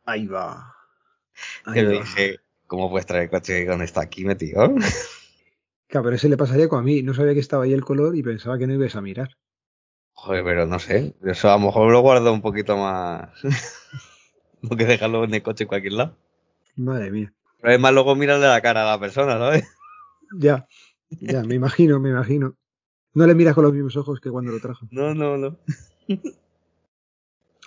Ahí 0.04 0.26
va. 0.26 0.74
Que 1.72 1.82
le 1.82 1.90
dije, 2.00 2.40
¿cómo 2.66 2.90
puedes 2.90 3.06
traer 3.06 3.24
el 3.24 3.30
coche 3.30 3.66
con 3.66 3.82
esto 3.82 4.00
aquí 4.00 4.24
metido? 4.24 4.74
Claro, 5.90 6.04
pero 6.04 6.16
ese 6.16 6.28
le 6.28 6.36
pasaría 6.36 6.68
con 6.68 6.78
a 6.78 6.82
mí. 6.82 7.02
No 7.02 7.14
sabía 7.14 7.34
que 7.34 7.40
estaba 7.40 7.64
ahí 7.64 7.72
el 7.72 7.84
color 7.84 8.14
y 8.16 8.22
pensaba 8.22 8.56
que 8.56 8.66
no 8.66 8.74
ibas 8.74 8.94
a 8.94 9.00
mirar. 9.00 9.36
Joder, 10.12 10.44
pero 10.44 10.66
no 10.66 10.78
sé. 10.78 11.16
Eso 11.24 11.50
a 11.50 11.58
lo 11.58 11.66
mejor 11.66 11.90
lo 11.90 12.00
guardo 12.00 12.32
un 12.32 12.40
poquito 12.40 12.76
más. 12.76 13.30
no 14.62 14.76
que 14.76 14.84
dejarlo 14.84 15.24
en 15.24 15.34
el 15.34 15.42
coche 15.42 15.64
en 15.64 15.68
cualquier 15.68 15.94
lado. 15.94 16.16
Madre 16.76 17.10
mía. 17.10 17.34
Pero 17.60 17.74
es 17.74 17.80
más 17.80 17.92
luego 17.92 18.14
mirarle 18.14 18.46
la 18.46 18.60
cara 18.60 18.82
a 18.82 18.92
la 18.92 19.00
persona, 19.00 19.36
¿sabes? 19.38 19.64
Ya, 20.38 20.68
ya, 21.10 21.42
me 21.42 21.56
imagino, 21.56 21.98
me 21.98 22.10
imagino. 22.10 22.54
No 23.14 23.26
le 23.26 23.34
miras 23.34 23.52
con 23.52 23.64
los 23.64 23.72
mismos 23.72 23.96
ojos 23.96 24.20
que 24.20 24.30
cuando 24.30 24.52
lo 24.52 24.60
trajo. 24.60 24.86
No, 24.92 25.12
no, 25.12 25.36
no. 25.36 25.58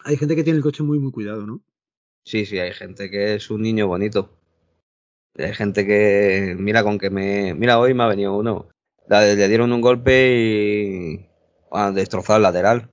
Hay 0.05 0.15
gente 0.15 0.33
que 0.33 0.45
tiene 0.45 0.57
el 0.57 0.63
coche 0.63 0.81
muy, 0.81 0.97
muy 0.97 1.11
cuidado, 1.11 1.45
¿no? 1.45 1.61
Sí, 2.23 2.45
sí, 2.45 2.57
hay 2.59 2.71
gente 2.71 3.09
que 3.09 3.35
es 3.35 3.49
un 3.49 3.61
niño 3.61 3.87
bonito. 3.87 4.37
Hay 5.37 5.53
gente 5.53 5.85
que, 5.85 6.55
mira, 6.57 6.83
con 6.83 6.99
que 6.99 7.09
me. 7.09 7.53
Mira, 7.55 7.79
hoy 7.79 7.93
me 7.93 8.03
ha 8.03 8.07
venido 8.07 8.37
uno. 8.37 8.67
Le, 9.09 9.35
le 9.35 9.47
dieron 9.47 9.71
un 9.71 9.81
golpe 9.81 10.35
y. 10.37 11.29
Han 11.71 11.95
destrozado 11.95 12.37
el 12.37 12.43
lateral. 12.43 12.89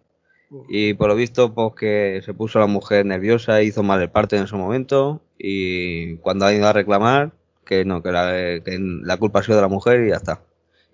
Y 0.68 0.94
por 0.94 1.08
lo 1.08 1.14
visto, 1.14 1.54
pues 1.54 1.74
que 1.78 2.22
se 2.24 2.34
puso 2.34 2.58
la 2.58 2.66
mujer 2.66 3.06
nerviosa, 3.06 3.62
hizo 3.62 3.82
mal 3.82 4.00
el 4.02 4.10
parte 4.10 4.36
en 4.36 4.46
su 4.46 4.56
momento. 4.56 5.20
Y 5.38 6.16
cuando 6.16 6.46
ha 6.46 6.52
ido 6.52 6.66
a 6.66 6.72
reclamar, 6.72 7.32
que 7.64 7.84
no, 7.84 8.02
que 8.02 8.10
la, 8.10 8.32
que 8.64 8.78
la 8.80 9.16
culpa 9.18 9.40
ha 9.40 9.42
sido 9.42 9.56
de 9.56 9.62
la 9.62 9.68
mujer 9.68 10.04
y 10.04 10.10
ya 10.10 10.16
está. 10.16 10.42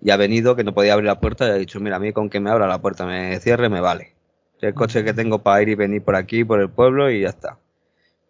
Y 0.02 0.11
ha 0.11 0.16
venido, 0.16 0.56
que 0.56 0.64
no 0.64 0.74
podía 0.74 0.92
abrir 0.92 1.06
la 1.06 1.20
puerta 1.20 1.46
y 1.46 1.50
ha 1.50 1.54
dicho: 1.54 1.80
Mira, 1.80 1.96
a 1.96 2.00
mí 2.00 2.12
con 2.12 2.28
que 2.28 2.40
me 2.40 2.50
abra 2.50 2.66
la 2.66 2.82
puerta, 2.82 3.06
me 3.06 3.38
cierre, 3.40 3.68
me 3.68 3.80
vale. 3.80 4.14
El 4.61 4.74
coche 4.74 5.04
que 5.04 5.14
tengo 5.14 5.42
para 5.42 5.62
ir 5.62 5.68
y 5.70 5.74
venir 5.74 6.02
por 6.02 6.16
aquí, 6.16 6.44
por 6.44 6.61
el 6.61 6.70
pueblo 6.70 7.11
y 7.11 7.22
ya 7.22 7.28
está. 7.28 7.59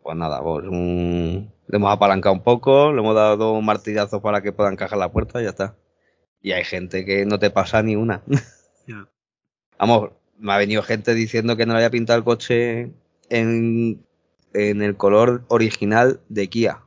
Pues 0.06 0.16
nada, 0.16 0.40
pues 0.40 0.64
un- 0.68 1.52
le 1.66 1.76
hemos 1.76 1.92
apalancado 1.92 2.32
un 2.32 2.44
poco, 2.44 2.92
le 2.92 3.00
hemos 3.00 3.16
dado 3.16 3.36
dos 3.36 3.60
martillazos 3.60 4.22
para 4.22 4.40
que 4.40 4.52
pueda 4.52 4.70
encajar 4.70 4.96
la 4.98 5.10
puerta 5.10 5.40
y 5.40 5.44
ya 5.44 5.50
está. 5.50 5.74
Y 6.40 6.52
hay 6.52 6.62
gente 6.62 7.04
que 7.04 7.26
no 7.26 7.40
te 7.40 7.50
pasa 7.50 7.82
ni 7.82 7.96
una. 7.96 8.22
Ya. 8.86 9.08
Vamos, 9.80 10.10
me 10.38 10.52
ha 10.52 10.58
venido 10.58 10.84
gente 10.84 11.12
diciendo 11.12 11.56
que 11.56 11.66
no 11.66 11.72
le 11.72 11.78
había 11.78 11.90
pintado 11.90 12.16
el 12.16 12.24
coche 12.24 12.92
en, 13.30 14.06
en 14.54 14.80
el 14.80 14.96
color 14.96 15.42
original 15.48 16.20
de 16.28 16.46
Kia. 16.46 16.82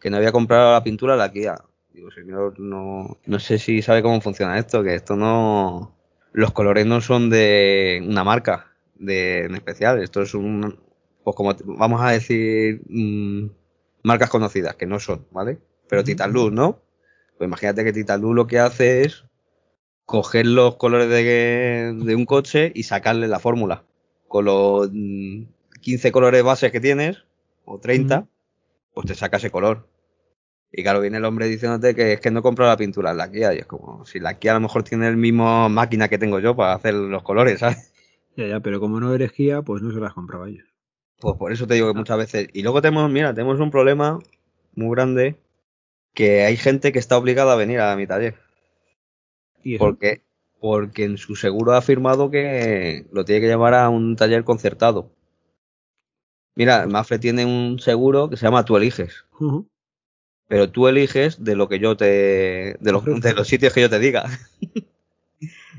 Que 0.00 0.10
no 0.10 0.16
había 0.16 0.32
comprado 0.32 0.72
la 0.72 0.82
pintura 0.82 1.12
de 1.12 1.18
la 1.20 1.30
Kia. 1.30 1.54
Digo, 1.92 2.10
señor, 2.10 2.58
no, 2.58 3.18
no 3.24 3.38
sé 3.38 3.60
si 3.60 3.82
sabe 3.82 4.02
cómo 4.02 4.20
funciona 4.20 4.58
esto, 4.58 4.82
que 4.82 4.96
esto 4.96 5.14
no... 5.14 5.96
Los 6.32 6.50
colores 6.50 6.86
no 6.86 7.00
son 7.00 7.30
de 7.30 8.04
una 8.04 8.24
marca 8.24 8.72
de, 8.96 9.44
en 9.44 9.54
especial. 9.54 10.02
Esto 10.02 10.22
es 10.22 10.34
un... 10.34 10.87
Pues 11.28 11.36
como 11.36 11.54
vamos 11.76 12.00
a 12.00 12.12
decir... 12.12 12.80
mm, 12.88 13.50
marcas 14.02 14.30
conocidas, 14.30 14.76
que 14.76 14.86
no 14.86 14.98
son, 14.98 15.26
¿vale? 15.30 15.58
Pero 15.86 16.00
Ujú. 16.00 16.06
Titan 16.06 16.32
Luz, 16.32 16.52
¿no? 16.52 16.80
Pues 17.36 17.46
imagínate 17.48 17.84
que 17.84 17.92
Titan 17.92 18.22
Luz 18.22 18.34
lo 18.34 18.46
que 18.46 18.58
hace 18.58 19.02
es 19.02 19.24
coger 20.06 20.46
los 20.46 20.76
colores 20.76 21.10
de, 21.10 21.94
de 21.94 22.14
un 22.14 22.24
coche 22.24 22.72
y 22.74 22.84
sacarle 22.84 23.28
la 23.28 23.40
fórmula. 23.40 23.84
Con 24.26 24.46
los 24.46 24.88
mm, 24.90 25.42
15 25.82 26.12
colores 26.12 26.42
bases 26.42 26.72
que 26.72 26.80
tienes, 26.80 27.24
o 27.66 27.78
30, 27.78 28.20
Ujú. 28.20 28.28
pues 28.94 29.06
te 29.08 29.14
saca 29.14 29.36
ese 29.36 29.50
color. 29.50 29.86
Y 30.72 30.82
claro, 30.82 31.02
viene 31.02 31.18
el 31.18 31.26
hombre 31.26 31.46
diciéndote 31.48 31.94
que 31.94 32.14
es 32.14 32.20
que 32.20 32.30
no 32.30 32.40
compra 32.42 32.68
la 32.68 32.78
pintura 32.78 33.10
en 33.10 33.18
la 33.18 33.30
Kia. 33.30 33.54
Y 33.54 33.58
es 33.58 33.66
como, 33.66 34.06
si 34.06 34.18
la 34.18 34.38
Kia 34.38 34.52
a 34.52 34.54
lo 34.54 34.60
mejor 34.62 34.82
tiene 34.82 35.08
el 35.08 35.18
mismo 35.18 35.68
máquina 35.68 36.08
que 36.08 36.16
tengo 36.18 36.40
yo 36.40 36.56
para 36.56 36.72
hacer 36.72 36.94
los 36.94 37.22
colores, 37.22 37.60
¿sabes? 37.60 37.92
Ya, 38.36 38.46
ya, 38.46 38.60
pero 38.60 38.80
como 38.80 39.00
no 39.00 39.12
eres 39.14 39.32
guía, 39.36 39.60
pues 39.62 39.82
no 39.82 39.92
se 39.92 40.00
las 40.00 40.14
compraba 40.14 40.48
ellos. 40.48 40.66
Pues 41.20 41.36
por 41.36 41.52
eso 41.52 41.66
te 41.66 41.74
digo 41.74 41.92
que 41.92 41.98
muchas 41.98 42.18
veces. 42.18 42.48
Y 42.52 42.62
luego 42.62 42.80
tenemos, 42.80 43.10
mira, 43.10 43.34
tenemos 43.34 43.58
un 43.60 43.70
problema 43.70 44.18
muy 44.74 44.94
grande 44.94 45.36
que 46.14 46.44
hay 46.44 46.56
gente 46.56 46.92
que 46.92 46.98
está 46.98 47.18
obligada 47.18 47.52
a 47.52 47.56
venir 47.56 47.80
a 47.80 47.96
mi 47.96 48.06
taller. 48.06 48.36
¿Y 49.62 49.74
eso? 49.74 49.84
Porque, 49.84 50.22
porque 50.60 51.04
en 51.04 51.18
su 51.18 51.34
seguro 51.34 51.72
ha 51.72 51.78
afirmado 51.78 52.30
que 52.30 53.06
lo 53.12 53.24
tiene 53.24 53.40
que 53.40 53.48
llevar 53.48 53.74
a 53.74 53.88
un 53.88 54.16
taller 54.16 54.44
concertado. 54.44 55.10
Mira, 56.54 56.86
Mafre 56.86 57.18
tiene 57.18 57.44
un 57.44 57.78
seguro 57.78 58.28
que 58.28 58.36
se 58.36 58.44
llama 58.46 58.64
Tú 58.64 58.76
eliges. 58.76 59.24
Pero 60.48 60.70
tú 60.70 60.88
eliges 60.88 61.44
de 61.44 61.54
lo 61.54 61.68
que 61.68 61.78
yo 61.78 61.96
te. 61.96 62.76
de 62.80 62.92
los, 62.92 63.04
de 63.04 63.32
los 63.34 63.46
sitios 63.46 63.72
que 63.72 63.82
yo 63.82 63.90
te 63.90 63.98
diga. 63.98 64.26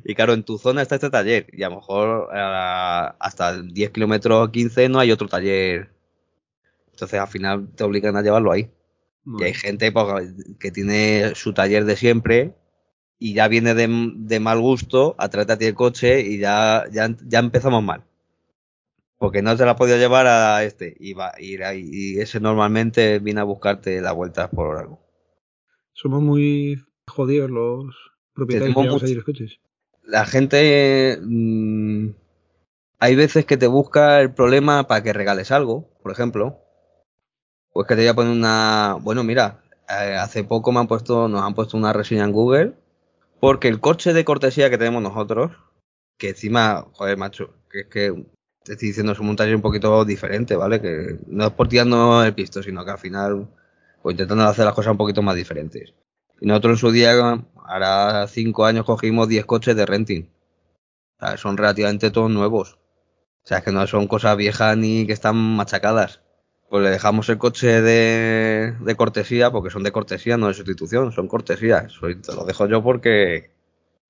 y 0.04 0.16
claro, 0.16 0.34
en 0.34 0.44
tu 0.44 0.58
zona 0.58 0.82
está 0.82 0.96
este 0.96 1.10
taller. 1.10 1.48
Y 1.52 1.64
a 1.64 1.70
lo 1.70 1.78
mejor 1.78 2.30
hasta 2.32 3.62
10 3.62 3.92
kilómetros 3.92 4.50
15 4.50 4.90
no 4.90 5.00
hay 5.00 5.12
otro 5.12 5.28
taller. 5.28 5.90
Entonces 6.92 7.20
al 7.20 7.28
final 7.28 7.70
te 7.76 7.84
obligan 7.84 8.18
a 8.18 8.22
llevarlo 8.22 8.52
ahí. 8.52 8.70
Y 9.26 9.44
hay 9.44 9.54
gente 9.54 9.92
pues, 9.92 10.34
que 10.60 10.72
tiene 10.72 11.36
su 11.36 11.54
taller 11.54 11.86
de 11.86 11.96
siempre 11.96 12.56
y 13.20 13.34
ya 13.34 13.48
viene 13.48 13.76
de, 13.76 13.88
de 14.16 14.40
mal 14.40 14.60
gusto 14.60 15.16
a 15.18 15.30
ti 15.30 15.66
el 15.66 15.76
coche 15.76 16.22
y 16.22 16.40
ya, 16.40 16.86
ya, 16.92 17.16
ya 17.28 17.40
empezamos 17.40 17.84
mal. 17.84 18.04
Porque 19.18 19.42
no 19.42 19.56
te 19.56 19.66
la 19.66 19.72
has 19.72 19.78
podido 19.78 19.98
llevar 19.98 20.26
a 20.26 20.64
este 20.64 20.96
y, 20.98 21.14
va, 21.14 21.34
y, 21.38 21.58
y 21.76 22.20
ese 22.20 22.40
normalmente 22.40 23.20
viene 23.20 23.42
a 23.42 23.44
buscarte 23.44 24.00
la 24.02 24.14
vuelta 24.14 24.50
por 24.50 24.78
algo. 24.78 25.00
Somos 25.92 26.24
muy 26.24 26.82
jodidos 27.06 27.52
los 27.52 27.96
propietarios 28.34 29.04
ahí 29.04 29.16
los 29.16 29.26
coches. 29.26 29.60
La 30.10 30.26
gente... 30.26 31.19
mm, 31.22 32.10
hay 33.00 33.15
veces 33.15 33.45
que 33.45 33.58
te 33.58 33.67
busca 33.67 34.19
el 34.22 34.34
problema 34.34 34.88
para 34.88 35.04
que 35.04 35.13
regales 35.13 35.52
algo, 35.52 35.89
por 36.04 36.12
ejemplo. 36.12 36.60
Pues 37.72 37.88
que 37.88 37.95
te 37.95 38.02
voy 38.02 38.10
a 38.10 38.13
poner 38.13 38.32
una... 38.34 38.98
Bueno, 39.02 39.24
mira, 39.24 39.62
eh, 39.88 40.15
hace 40.15 40.43
poco 40.43 40.72
me 40.72 40.80
han 40.80 40.88
puesto, 40.88 41.28
nos 41.28 41.41
han 41.41 41.56
puesto 41.56 41.78
una 41.78 41.93
reseña 41.93 42.26
en 42.26 42.32
Google 42.32 42.74
porque 43.39 43.67
el 43.69 43.80
coche 43.80 44.13
de 44.13 44.26
cortesía 44.26 44.69
que 44.69 44.78
tenemos 44.78 45.02
nosotros, 45.02 45.52
que 46.17 46.30
encima, 46.30 46.88
joder, 46.93 47.17
macho, 47.17 47.54
que 47.69 47.82
es 47.82 47.88
que 47.88 48.26
te 48.63 48.74
estoy 48.74 48.89
diciendo, 48.89 49.13
es 49.13 49.19
un 49.19 49.36
taller 49.36 49.56
un 49.56 49.62
poquito 49.62 50.04
diferente, 50.06 50.56
¿vale? 50.56 50.82
Que 50.82 51.19
no 51.28 51.48
es 51.48 51.52
por 51.54 51.69
tirarnos 51.69 52.26
el 52.26 52.34
pisto, 52.34 52.62
sino 52.62 52.84
que 52.84 52.91
al 52.91 52.98
final, 52.98 53.48
pues 54.02 54.13
intentando 54.13 54.43
hacer 54.43 54.65
las 54.65 54.74
cosas 54.74 54.91
un 54.91 54.98
poquito 54.98 55.22
más 55.22 55.36
diferentes. 55.36 55.93
Y 56.41 56.47
nosotros 56.47 56.73
en 56.73 56.78
su 56.78 56.91
día, 56.91 57.43
ahora 57.56 58.28
cinco 58.28 58.65
años, 58.65 58.86
cogimos 58.86 59.28
10 59.28 59.45
coches 59.45 59.75
de 59.75 59.86
renting. 59.86 60.30
O 61.17 61.25
sea, 61.25 61.38
son 61.38 61.58
relativamente 61.58 62.12
todos 62.12 62.32
nuevos. 62.32 62.80
O 63.43 63.47
sea, 63.47 63.60
es 63.60 63.63
que 63.63 63.71
no 63.71 63.86
son 63.88 64.08
cosas 64.08 64.38
viejas 64.38 64.78
ni 64.78 65.06
que 65.06 65.13
están 65.13 65.36
machacadas. 65.36 66.21
Pues 66.69 66.84
le 66.84 66.91
dejamos 66.91 67.28
el 67.30 67.39
coche 67.39 67.82
de, 67.82 68.75
de 68.80 68.95
cortesía, 68.95 69.52
porque 69.52 69.71
son 69.71 69.84
de 69.84 69.91
cortesía, 69.91 70.38
no 70.38 70.47
de 70.47 70.54
sustitución, 70.54 71.12
son 71.12 71.28
cortesía. 71.28 71.80
Eso 71.80 72.08
te 72.08 72.36
lo 72.36 72.45
dejo 72.45 72.67
yo 72.67 72.84
porque 72.84 73.52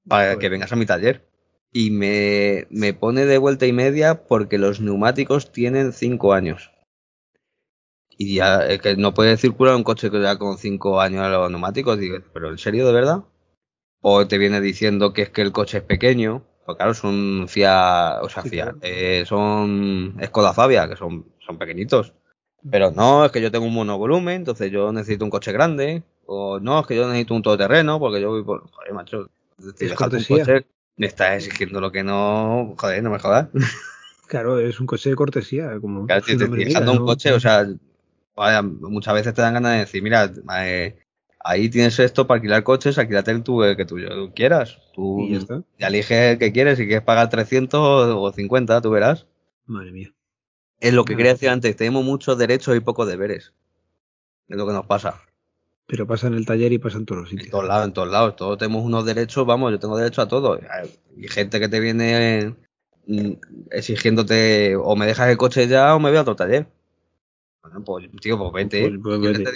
para 0.07 0.37
que 0.37 0.49
vengas 0.49 0.73
a 0.73 0.75
mi 0.75 0.85
taller. 0.85 1.25
Y 1.71 1.91
me, 1.91 2.67
me 2.69 2.93
pone 2.93 3.25
de 3.25 3.37
vuelta 3.37 3.65
y 3.65 3.73
media 3.73 4.23
porque 4.25 4.57
los 4.57 4.81
neumáticos 4.81 5.51
tienen 5.51 5.93
cinco 5.93 6.33
años. 6.33 6.71
Y 8.21 8.36
ya 8.36 8.65
es 8.65 8.82
que 8.82 8.97
no 8.97 9.13
puede 9.13 9.38
circular 9.38 9.77
un 9.77 9.84
coche 9.86 10.12
que 10.12 10.21
ya 10.21 10.38
con 10.38 10.58
cinco 10.58 10.99
años 10.99 11.23
a 11.23 11.29
los 11.29 11.49
neumáticos. 11.49 11.97
Digo, 11.97 12.17
¿pero 12.34 12.49
en 12.49 12.58
serio 12.58 12.86
de 12.86 12.91
verdad? 12.91 13.23
O 14.01 14.27
te 14.27 14.38
viene 14.38 14.60
diciendo 14.60 15.13
que 15.13 15.21
es 15.21 15.29
que 15.29 15.41
el 15.41 15.53
coche 15.53 15.77
es 15.77 15.84
pequeño. 15.86 16.43
Pues 16.65 16.75
claro, 16.75 16.93
son 16.93 17.47
Fiat, 17.47 18.21
o 18.21 18.27
sea, 18.27 18.43
Fiat, 18.43 18.75
eh, 18.82 19.23
son 19.25 20.17
Skoda 20.21 20.53
Fabia, 20.53 20.89
que 20.89 20.97
son, 20.97 21.32
son 21.39 21.58
pequeñitos. 21.58 22.13
Pero 22.69 22.91
no, 22.91 23.23
es 23.23 23.32
que 23.32 23.41
yo 23.41 23.51
tengo 23.51 23.65
un 23.65 23.73
monovolumen, 23.73 24.36
entonces 24.36 24.69
yo 24.69 24.91
necesito 24.91 25.23
un 25.23 25.32
coche 25.32 25.53
grande. 25.53 26.03
O 26.25 26.60
no, 26.60 26.82
es 26.82 26.88
que 26.88 26.97
yo 26.97 27.08
necesito 27.08 27.36
un 27.36 27.41
todoterreno, 27.41 27.99
porque 27.99 28.19
yo 28.19 28.32
voy 28.32 28.43
por. 28.43 28.69
Joder, 28.69 28.93
macho. 28.93 29.29
Te 29.77 29.86
Es 29.86 29.91
dejas 29.91 30.12
un 30.12 30.38
coche, 30.38 30.65
me 30.97 31.08
estás 31.08 31.45
exigiendo 31.45 31.79
lo 31.79 31.89
que 31.93 32.03
no. 32.03 32.75
Joder, 32.77 33.01
no 33.01 33.12
me 33.12 33.19
jodas. 33.19 33.47
Claro, 34.27 34.60
es 34.60 34.79
un 34.79 34.86
coche 34.88 35.10
de 35.10 35.15
cortesía, 35.15 35.79
como 35.79 36.05
Claro, 36.05 36.21
te, 36.21 36.34
estoy 36.34 36.65
dejando 36.65 36.91
un 36.91 36.99
¿no? 36.99 37.05
coche, 37.05 37.32
o 37.32 37.39
sea, 37.39 37.65
vaya, 38.39 38.62
muchas 38.62 39.13
veces 39.13 39.34
te 39.34 39.41
dan 39.41 39.54
ganas 39.54 39.73
de 39.73 39.80
decir, 39.80 40.02
mira, 40.02 40.32
eh, 40.63 40.97
ahí 41.41 41.69
tienes 41.69 41.99
esto 41.99 42.25
para 42.25 42.38
alquilar 42.38 42.63
coches, 42.63 42.97
alquilate 42.97 43.32
el 43.32 43.43
tú, 43.43 43.63
el 43.63 43.75
que 43.75 43.86
tú 43.86 43.97
quieras. 44.34 44.80
Tú 44.93 45.19
Y 45.21 45.39
ya 45.78 45.88
eliges 45.88 46.34
el 46.34 46.38
que 46.39 46.52
quieres, 46.52 46.78
si 46.78 46.86
quieres 46.86 47.04
pagar 47.04 47.30
300 47.30 47.80
o 47.82 48.32
50, 48.32 48.82
tú 48.82 48.91
verás. 48.91 49.28
Madre 49.65 49.91
mía. 49.91 50.13
Es 50.80 50.93
lo 50.93 51.04
que 51.04 51.17
quería 51.17 51.34
decir 51.34 51.49
antes, 51.49 51.75
tenemos 51.75 52.06
muchos 52.06 52.38
derechos 52.38 52.75
y 52.75 52.80
pocos 52.80 53.08
deberes. 53.08 53.54
Es 54.47 54.58
lo 54.58 54.65
que 54.65 54.73
nos 54.73 54.86
pasa. 54.86 55.21
Pero 55.86 56.08
pasa 56.08 56.28
en 56.28 56.36
el 56.36 56.45
taller 56.45 56.71
y 56.71 56.78
pasa 56.78 56.97
en 56.97 57.06
todos 57.06 57.21
los 57.23 57.32
En 57.32 57.39
sitios. 57.39 57.52
todos 57.52 57.67
lados, 57.67 57.86
en 57.86 57.93
todos 57.93 58.10
lados. 58.10 58.36
Todos 58.38 58.58
tenemos 58.58 58.84
unos 58.86 59.06
derechos, 59.06 59.45
vamos, 59.45 59.71
yo 59.71 59.80
tengo 59.80 59.97
derecho 59.97 60.21
a 60.21 60.28
todo. 60.28 60.60
Y 61.17 61.28
gente 61.28 61.60
que 61.60 61.67
te 61.67 61.80
viene 61.82 62.56
mm, 63.08 63.32
exigiéndote 63.71 64.78
o 64.78 64.95
me 64.95 65.08
dejas 65.08 65.30
el 65.30 65.38
coche 65.38 65.67
ya 65.67 65.93
o 65.93 65.99
me 65.99 66.10
voy 66.10 66.17
a 66.17 66.21
otro 66.21 66.36
taller. 66.38 66.67
Bueno, 67.61 67.83
pues 67.83 68.09
tío, 68.21 68.37
pues 68.37 68.51
vete. 68.53 68.89
Pues- 68.89 69.01
pues 69.03 69.37
vete. 69.37 69.51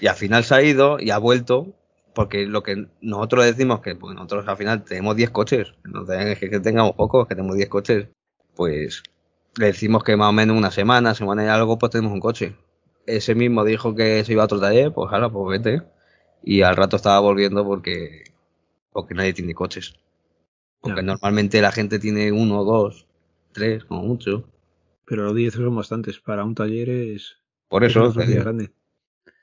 y 0.00 0.06
al 0.06 0.16
final 0.16 0.44
se 0.44 0.54
ha 0.54 0.62
ido 0.62 0.98
y 1.00 1.10
ha 1.10 1.18
vuelto 1.18 1.74
porque 2.14 2.46
lo 2.46 2.62
que 2.62 2.88
nosotros 3.00 3.44
decimos 3.44 3.80
que 3.80 3.94
pues 3.94 4.14
nosotros 4.14 4.48
al 4.48 4.56
final 4.56 4.84
tenemos 4.84 5.14
10 5.14 5.30
coches, 5.30 5.74
no 5.84 6.10
es 6.12 6.38
que, 6.38 6.50
que 6.50 6.58
tengamos 6.60 6.92
pocos, 6.92 7.28
que 7.28 7.34
tenemos 7.36 7.56
10 7.56 7.68
coches, 7.68 8.08
pues 8.56 9.02
le 9.56 9.66
decimos 9.66 10.02
que 10.02 10.16
más 10.16 10.30
o 10.30 10.32
menos 10.32 10.56
una 10.56 10.70
semana, 10.70 11.14
semana 11.14 11.44
y 11.44 11.48
algo, 11.48 11.78
pues 11.78 11.90
tenemos 11.90 12.12
un 12.12 12.20
coche. 12.20 12.56
Ese 13.06 13.34
mismo 13.34 13.64
dijo 13.64 13.94
que 13.94 14.24
se 14.24 14.32
iba 14.32 14.42
a 14.42 14.46
otro 14.46 14.60
taller, 14.60 14.92
pues 14.92 15.12
ahora 15.12 15.30
pues 15.30 15.62
vete. 15.62 15.82
Y 16.42 16.62
al 16.62 16.76
rato 16.76 16.96
estaba 16.96 17.20
volviendo 17.20 17.64
porque, 17.64 18.24
porque 18.92 19.14
nadie 19.14 19.32
tiene 19.32 19.54
coches. 19.54 19.94
Porque 20.80 21.02
normalmente 21.02 21.60
la 21.60 21.72
gente 21.72 21.98
tiene 21.98 22.30
uno, 22.30 22.64
dos, 22.64 23.06
tres, 23.52 23.84
como 23.84 24.02
mucho. 24.02 24.44
Pero 25.08 25.24
los 25.24 25.34
10 25.34 25.54
son 25.54 25.74
bastantes. 25.76 26.20
Para 26.20 26.44
un 26.44 26.54
taller 26.54 26.88
es, 26.90 27.38
Por 27.68 27.84
es 27.84 27.92
eso, 27.92 28.00
una 28.00 28.12
sociedad 28.12 28.42
digo. 28.42 28.44
grande. 28.44 28.72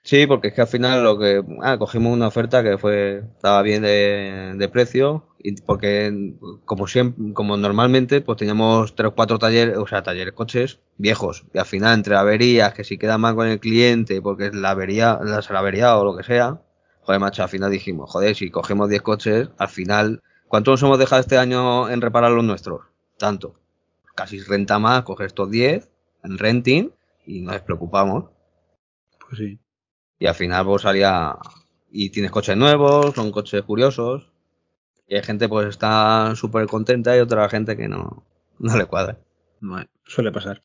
Sí, 0.04 0.28
porque 0.28 0.50
es 0.50 0.54
que 0.54 0.62
al 0.62 0.68
final 0.68 1.04
lo 1.04 1.18
que 1.18 1.44
ah, 1.64 1.78
cogimos 1.80 2.14
una 2.14 2.28
oferta 2.28 2.64
que 2.64 2.78
fue 2.78 3.24
estaba 3.36 3.62
bien 3.64 3.82
de, 3.82 4.54
de 4.56 4.70
precio 4.70 5.28
y 5.40 5.60
porque 5.62 6.36
como 6.66 6.86
siempre 6.88 7.34
como 7.34 7.58
normalmente 7.58 8.22
pues 8.22 8.38
teníamos 8.38 8.94
tres 8.96 9.10
o 9.10 9.16
cuatro 9.16 9.40
talleres, 9.40 9.78
o 9.78 9.88
sea, 9.88 10.04
talleres 10.04 10.34
coches 10.34 10.80
viejos 10.98 11.46
y 11.54 11.58
al 11.58 11.66
final 11.66 11.96
entre 11.96 12.16
averías 12.16 12.74
que 12.76 12.84
si 12.84 12.98
queda 13.00 13.18
mal 13.18 13.36
con 13.36 13.48
el 13.48 13.60
cliente 13.60 14.22
porque 14.22 14.48
es 14.48 14.56
la 14.56 14.72
avería, 14.72 15.20
la 15.24 15.42
se 15.42 15.54
la 15.54 15.60
avería 15.60 15.98
o 15.98 16.06
lo 16.06 16.16
que 16.16 16.24
sea, 16.24 16.62
joder 17.02 17.20
macho, 17.20 17.42
al 17.44 17.50
final 17.50 17.72
dijimos, 17.72 18.12
joder, 18.12 18.36
si 18.36 18.52
cogemos 18.52 18.90
10 18.90 19.02
coches, 19.02 19.50
al 19.58 19.70
final 19.70 20.22
¿cuánto 20.48 20.70
nos 20.72 20.84
hemos 20.84 21.00
dejado 21.00 21.22
este 21.22 21.38
año 21.40 21.90
en 21.90 22.02
reparar 22.02 22.32
los 22.32 22.44
nuestros? 22.44 22.82
Tanto. 23.18 23.56
Casi 24.16 24.40
renta 24.40 24.80
más 24.80 25.04
coger 25.04 25.28
estos 25.28 25.52
10 25.52 25.90
en 26.24 26.38
renting 26.38 26.92
y 27.26 27.42
nos 27.42 27.54
despreocupamos. 27.54 28.26
Pues 29.20 29.38
sí. 29.38 29.60
Y 30.20 30.28
al 30.28 30.36
final 30.36 30.66
vos 30.66 30.84
salía 30.84 31.38
y 31.92 32.10
tienes 32.10 32.32
coches 32.32 32.58
nuevos, 32.58 33.14
son 33.14 33.32
coches 33.32 33.62
curiosos. 33.64 34.32
Y 35.08 35.16
hay 35.16 35.24
gente 35.24 35.48
pues 35.48 35.68
está 35.68 36.34
súper 36.36 36.66
contenta 36.68 37.16
y 37.16 37.20
otra 37.20 37.48
gente 37.50 37.78
que 37.78 37.88
no, 37.88 38.26
no 38.60 38.78
le 38.78 38.86
cuadra. 38.86 39.20
Suele 40.06 40.32
pasar. 40.32 40.64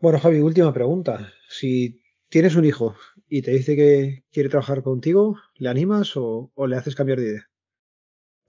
Bueno, 0.00 0.18
Javi, 0.18 0.40
última 0.40 0.72
pregunta. 0.72 1.32
Si 1.48 2.02
tienes 2.28 2.56
un 2.56 2.64
hijo 2.64 2.96
y 3.28 3.42
te 3.42 3.52
dice 3.52 3.76
que 3.76 4.24
quiere 4.32 4.48
trabajar 4.48 4.82
contigo, 4.82 5.38
¿le 5.56 5.68
animas 5.68 6.16
o, 6.16 6.50
o 6.54 6.66
le 6.66 6.76
haces 6.76 6.94
cambiar 6.94 7.18
de 7.18 7.26
idea? 7.26 7.50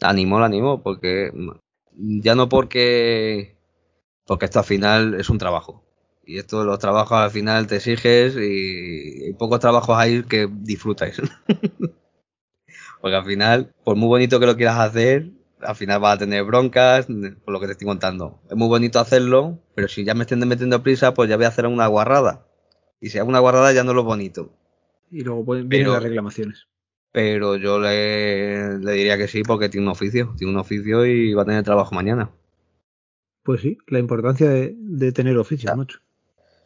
Animo, 0.01 0.39
lo 0.39 0.45
animo, 0.45 0.81
porque 0.81 1.31
ya 1.95 2.35
no 2.35 2.49
porque 2.49 3.55
porque 4.25 4.45
esto 4.45 4.59
al 4.59 4.65
final 4.65 5.13
es 5.15 5.29
un 5.29 5.37
trabajo. 5.37 5.83
Y 6.25 6.37
esto 6.37 6.63
los 6.63 6.79
trabajos 6.79 7.17
al 7.17 7.31
final 7.31 7.67
te 7.67 7.75
exiges 7.77 8.35
y, 8.37 9.29
y 9.29 9.33
pocos 9.33 9.59
trabajos 9.59 9.97
hay 9.97 10.23
que 10.23 10.47
disfrutáis. 10.51 11.21
porque 13.01 13.15
al 13.15 13.25
final, 13.25 13.73
por 13.83 13.95
muy 13.95 14.07
bonito 14.07 14.39
que 14.39 14.45
lo 14.45 14.55
quieras 14.55 14.79
hacer, 14.79 15.29
al 15.61 15.75
final 15.75 15.99
vas 15.99 16.15
a 16.15 16.19
tener 16.19 16.43
broncas, 16.43 17.07
por 17.43 17.53
lo 17.53 17.59
que 17.59 17.65
te 17.67 17.71
estoy 17.73 17.87
contando. 17.87 18.39
Es 18.49 18.55
muy 18.55 18.67
bonito 18.67 18.99
hacerlo, 18.99 19.59
pero 19.75 19.87
si 19.87 20.03
ya 20.03 20.13
me 20.13 20.21
estén 20.23 20.39
metiendo 20.47 20.81
prisa, 20.83 21.13
pues 21.13 21.29
ya 21.29 21.35
voy 21.35 21.45
a 21.45 21.49
hacer 21.49 21.67
una 21.67 21.87
guarrada. 21.87 22.47
Y 23.01 23.09
si 23.09 23.17
hago 23.19 23.27
una 23.29 23.39
guarrada 23.39 23.73
ya 23.73 23.83
no 23.83 23.91
es 23.91 23.95
lo 23.95 24.03
bonito. 24.03 24.53
Y 25.11 25.21
luego 25.23 25.43
pueden- 25.45 25.67
vienen 25.69 25.87
Pero- 25.87 25.93
las 25.95 26.03
reclamaciones. 26.03 26.67
Pero 27.11 27.57
yo 27.57 27.77
le, 27.79 28.79
le 28.79 28.91
diría 28.93 29.17
que 29.19 29.27
sí 29.27 29.43
porque 29.43 29.69
tiene 29.69 29.85
un 29.85 29.91
oficio, 29.91 30.33
tiene 30.35 30.51
un 30.51 30.59
oficio 30.59 31.05
y 31.05 31.33
va 31.35 31.43
a 31.43 31.45
tener 31.45 31.63
trabajo 31.63 31.93
mañana. 31.93 32.31
Pues 33.43 33.61
sí, 33.61 33.77
la 33.87 33.99
importancia 33.99 34.49
de, 34.49 34.73
de 34.77 35.11
tener 35.11 35.37
oficios, 35.37 35.71
Ya. 35.71 35.75
macho. 35.75 35.99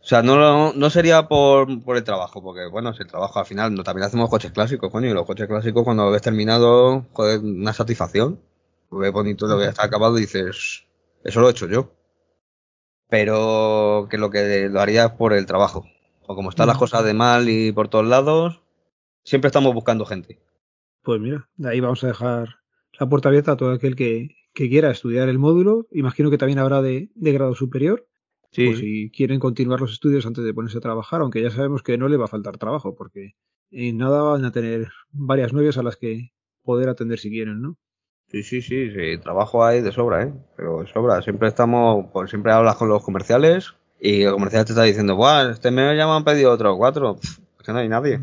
O 0.01 0.09
sea, 0.09 0.21
no, 0.23 0.71
no 0.73 0.89
sería 0.89 1.27
por, 1.27 1.83
por 1.83 1.97
el 1.97 2.03
trabajo, 2.03 2.41
porque 2.41 2.65
bueno, 2.67 2.93
si 2.93 3.01
el 3.03 3.09
trabajo 3.09 3.39
al 3.39 3.45
final, 3.45 3.73
no, 3.75 3.83
también 3.83 4.05
hacemos 4.05 4.29
coches 4.29 4.51
clásicos, 4.51 4.89
coño, 4.89 5.09
y 5.09 5.13
los 5.13 5.25
coches 5.25 5.47
clásicos 5.47 5.83
cuando 5.83 6.05
lo 6.05 6.11
ves 6.11 6.21
terminado, 6.21 7.05
joder, 7.13 7.39
una 7.39 7.73
satisfacción. 7.73 8.39
Ves 8.89 9.11
bonito, 9.11 9.47
lo 9.47 9.57
ves 9.57 9.69
está 9.69 9.83
acabado 9.83 10.17
y 10.17 10.21
dices, 10.21 10.85
eso 11.25 11.41
lo 11.41 11.47
he 11.49 11.51
hecho 11.51 11.67
yo. 11.67 11.91
Pero 13.09 14.07
que 14.09 14.17
lo 14.17 14.29
que 14.29 14.69
lo 14.69 14.81
haría 14.81 15.05
es 15.05 15.11
por 15.11 15.33
el 15.33 15.45
trabajo. 15.45 15.85
O 16.25 16.35
como 16.35 16.49
están 16.49 16.67
las 16.67 16.77
cosas 16.77 17.03
de 17.05 17.13
mal 17.13 17.47
y 17.49 17.71
por 17.71 17.87
todos 17.87 18.05
lados, 18.05 18.61
siempre 19.23 19.47
estamos 19.47 19.73
buscando 19.73 20.05
gente. 20.05 20.39
Pues 21.03 21.19
mira, 21.21 21.49
de 21.55 21.69
ahí 21.69 21.79
vamos 21.79 22.03
a 22.03 22.07
dejar 22.07 22.47
la 22.99 23.07
puerta 23.07 23.29
abierta 23.29 23.53
a 23.53 23.57
todo 23.57 23.71
aquel 23.71 23.95
que, 23.95 24.35
que 24.57 24.69
quiera 24.69 24.89
estudiar 24.89 25.29
el 25.29 25.37
módulo. 25.37 25.85
Imagino 25.91 26.31
que 26.31 26.39
también 26.39 26.57
habrá 26.57 26.81
de, 26.81 27.11
de 27.13 27.31
grado 27.31 27.53
superior. 27.53 28.07
Sí, 28.51 28.65
Pues 28.65 28.79
si 28.79 29.11
quieren 29.11 29.39
continuar 29.39 29.79
los 29.79 29.91
estudios 29.91 30.25
antes 30.25 30.43
de 30.43 30.51
ponerse 30.51 30.79
a 30.79 30.81
trabajar, 30.81 31.21
aunque 31.21 31.43
ya 31.43 31.51
sabemos 31.51 31.83
que 31.83 31.95
no 31.99 32.07
le 32.07 32.17
va 32.17 32.25
a 32.25 32.27
faltar 32.27 32.57
trabajo, 32.57 32.95
porque 32.95 33.35
en 33.69 33.97
nada 33.97 34.23
van 34.23 34.45
a 34.45 34.51
tener 34.51 34.87
varias 35.11 35.53
novias 35.53 35.77
a 35.77 35.83
las 35.83 35.95
que 35.95 36.31
poder 36.63 36.89
atender 36.89 37.19
si 37.19 37.29
quieren, 37.29 37.61
¿no? 37.61 37.77
Sí, 38.29 38.41
sí, 38.41 38.63
sí, 38.63 38.89
sí, 38.89 39.19
trabajo 39.19 39.63
hay 39.63 39.81
de 39.81 39.91
sobra, 39.91 40.23
¿eh? 40.23 40.33
Pero 40.55 40.81
de 40.81 40.87
sobra. 40.87 41.21
Siempre 41.21 41.49
estamos, 41.49 42.07
pues 42.11 42.31
siempre 42.31 42.51
hablas 42.51 42.77
con 42.77 42.89
los 42.89 43.03
comerciales 43.03 43.75
y 43.99 44.23
el 44.23 44.31
comercial 44.31 44.65
te 44.65 44.71
está 44.71 44.83
diciendo, 44.83 45.15
Buah, 45.15 45.51
este 45.51 45.69
mes 45.69 45.95
ya 45.95 46.07
me 46.07 46.13
han 46.13 46.23
pedido 46.23 46.51
otros 46.51 46.77
cuatro. 46.77 47.17
Pff, 47.17 47.39
es 47.59 47.63
que 47.63 47.73
no 47.73 47.77
hay 47.77 47.89
nadie. 47.89 48.19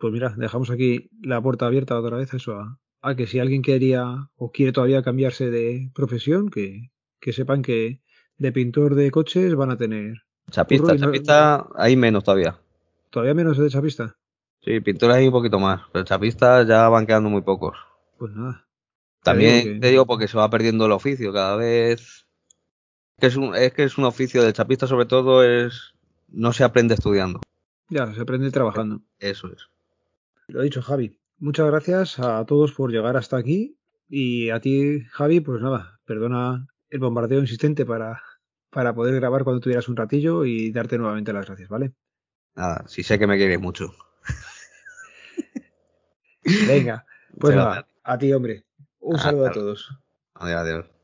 Pues 0.00 0.12
mira, 0.12 0.34
dejamos 0.36 0.70
aquí 0.70 1.08
la 1.22 1.40
puerta 1.40 1.66
abierta 1.66 1.96
otra 1.96 2.16
vez 2.16 2.34
a 2.34 2.36
eso, 2.38 2.54
a, 2.54 2.79
a 3.02 3.14
que 3.14 3.26
si 3.26 3.38
alguien 3.38 3.62
quería 3.62 4.28
o 4.36 4.50
quiere 4.52 4.72
todavía 4.72 5.02
cambiarse 5.02 5.50
de 5.50 5.90
profesión, 5.94 6.50
que, 6.50 6.90
que 7.20 7.32
sepan 7.32 7.62
que 7.62 8.00
de 8.38 8.52
pintor 8.52 8.94
de 8.94 9.10
coches 9.10 9.54
van 9.54 9.70
a 9.70 9.76
tener 9.76 10.22
Chapista, 10.50 10.94
no- 10.94 10.98
chapista 10.98 11.66
hay 11.76 11.96
menos 11.96 12.24
todavía. 12.24 12.58
todavía 13.10 13.34
menos 13.34 13.56
de 13.58 13.68
chapista. 13.70 14.16
Sí, 14.62 14.80
pintores 14.80 15.16
hay 15.16 15.26
un 15.26 15.32
poquito 15.32 15.58
más, 15.58 15.82
pero 15.92 16.04
chapistas 16.04 16.66
ya 16.66 16.88
van 16.88 17.06
quedando 17.06 17.30
muy 17.30 17.42
pocos. 17.42 17.76
Pues 18.18 18.32
nada. 18.34 18.66
También 19.22 19.62
digo 19.64 19.74
que- 19.74 19.80
te 19.80 19.88
digo 19.90 20.06
porque 20.06 20.28
se 20.28 20.36
va 20.38 20.50
perdiendo 20.50 20.86
el 20.86 20.92
oficio 20.92 21.32
cada 21.32 21.56
vez. 21.56 22.26
Que 23.18 23.26
es, 23.26 23.36
un, 23.36 23.54
es 23.54 23.72
que 23.74 23.84
es 23.84 23.98
un 23.98 24.04
oficio 24.04 24.42
del 24.42 24.52
chapista 24.54 24.86
sobre 24.86 25.04
todo 25.06 25.44
es 25.44 25.92
no 26.28 26.52
se 26.52 26.64
aprende 26.64 26.94
estudiando. 26.94 27.40
Ya, 27.90 28.12
se 28.14 28.20
aprende 28.22 28.50
trabajando. 28.50 29.02
Eso 29.18 29.48
es. 29.52 29.68
Lo 30.48 30.62
dicho, 30.62 30.80
Javi. 30.80 31.18
Muchas 31.40 31.66
gracias 31.66 32.18
a 32.20 32.44
todos 32.44 32.72
por 32.72 32.92
llegar 32.92 33.16
hasta 33.16 33.36
aquí. 33.36 33.76
Y 34.08 34.50
a 34.50 34.60
ti, 34.60 35.00
Javi, 35.10 35.40
pues 35.40 35.60
nada, 35.60 35.98
perdona 36.04 36.68
el 36.88 37.00
bombardeo 37.00 37.40
insistente 37.40 37.84
para 37.84 38.22
para 38.70 38.94
poder 38.94 39.14
grabar 39.16 39.44
cuando 39.44 39.60
tuvieras 39.60 39.88
un 39.88 39.96
ratillo 39.96 40.44
y 40.44 40.70
darte 40.70 40.96
nuevamente 40.96 41.32
las 41.32 41.46
gracias, 41.46 41.68
¿vale? 41.68 41.92
Nada, 42.54 42.84
sí 42.86 43.02
sé 43.02 43.18
que 43.18 43.26
me 43.26 43.36
quieres 43.36 43.60
mucho. 43.60 43.92
Venga, 46.66 47.04
pues 47.38 47.54
nada, 47.54 47.86
a 48.02 48.18
ti, 48.18 48.32
hombre. 48.32 48.64
Un 49.00 49.18
saludo 49.18 49.46
a 49.46 49.52
todos. 49.52 49.98
Adiós, 50.34 50.60
adiós. 50.60 50.99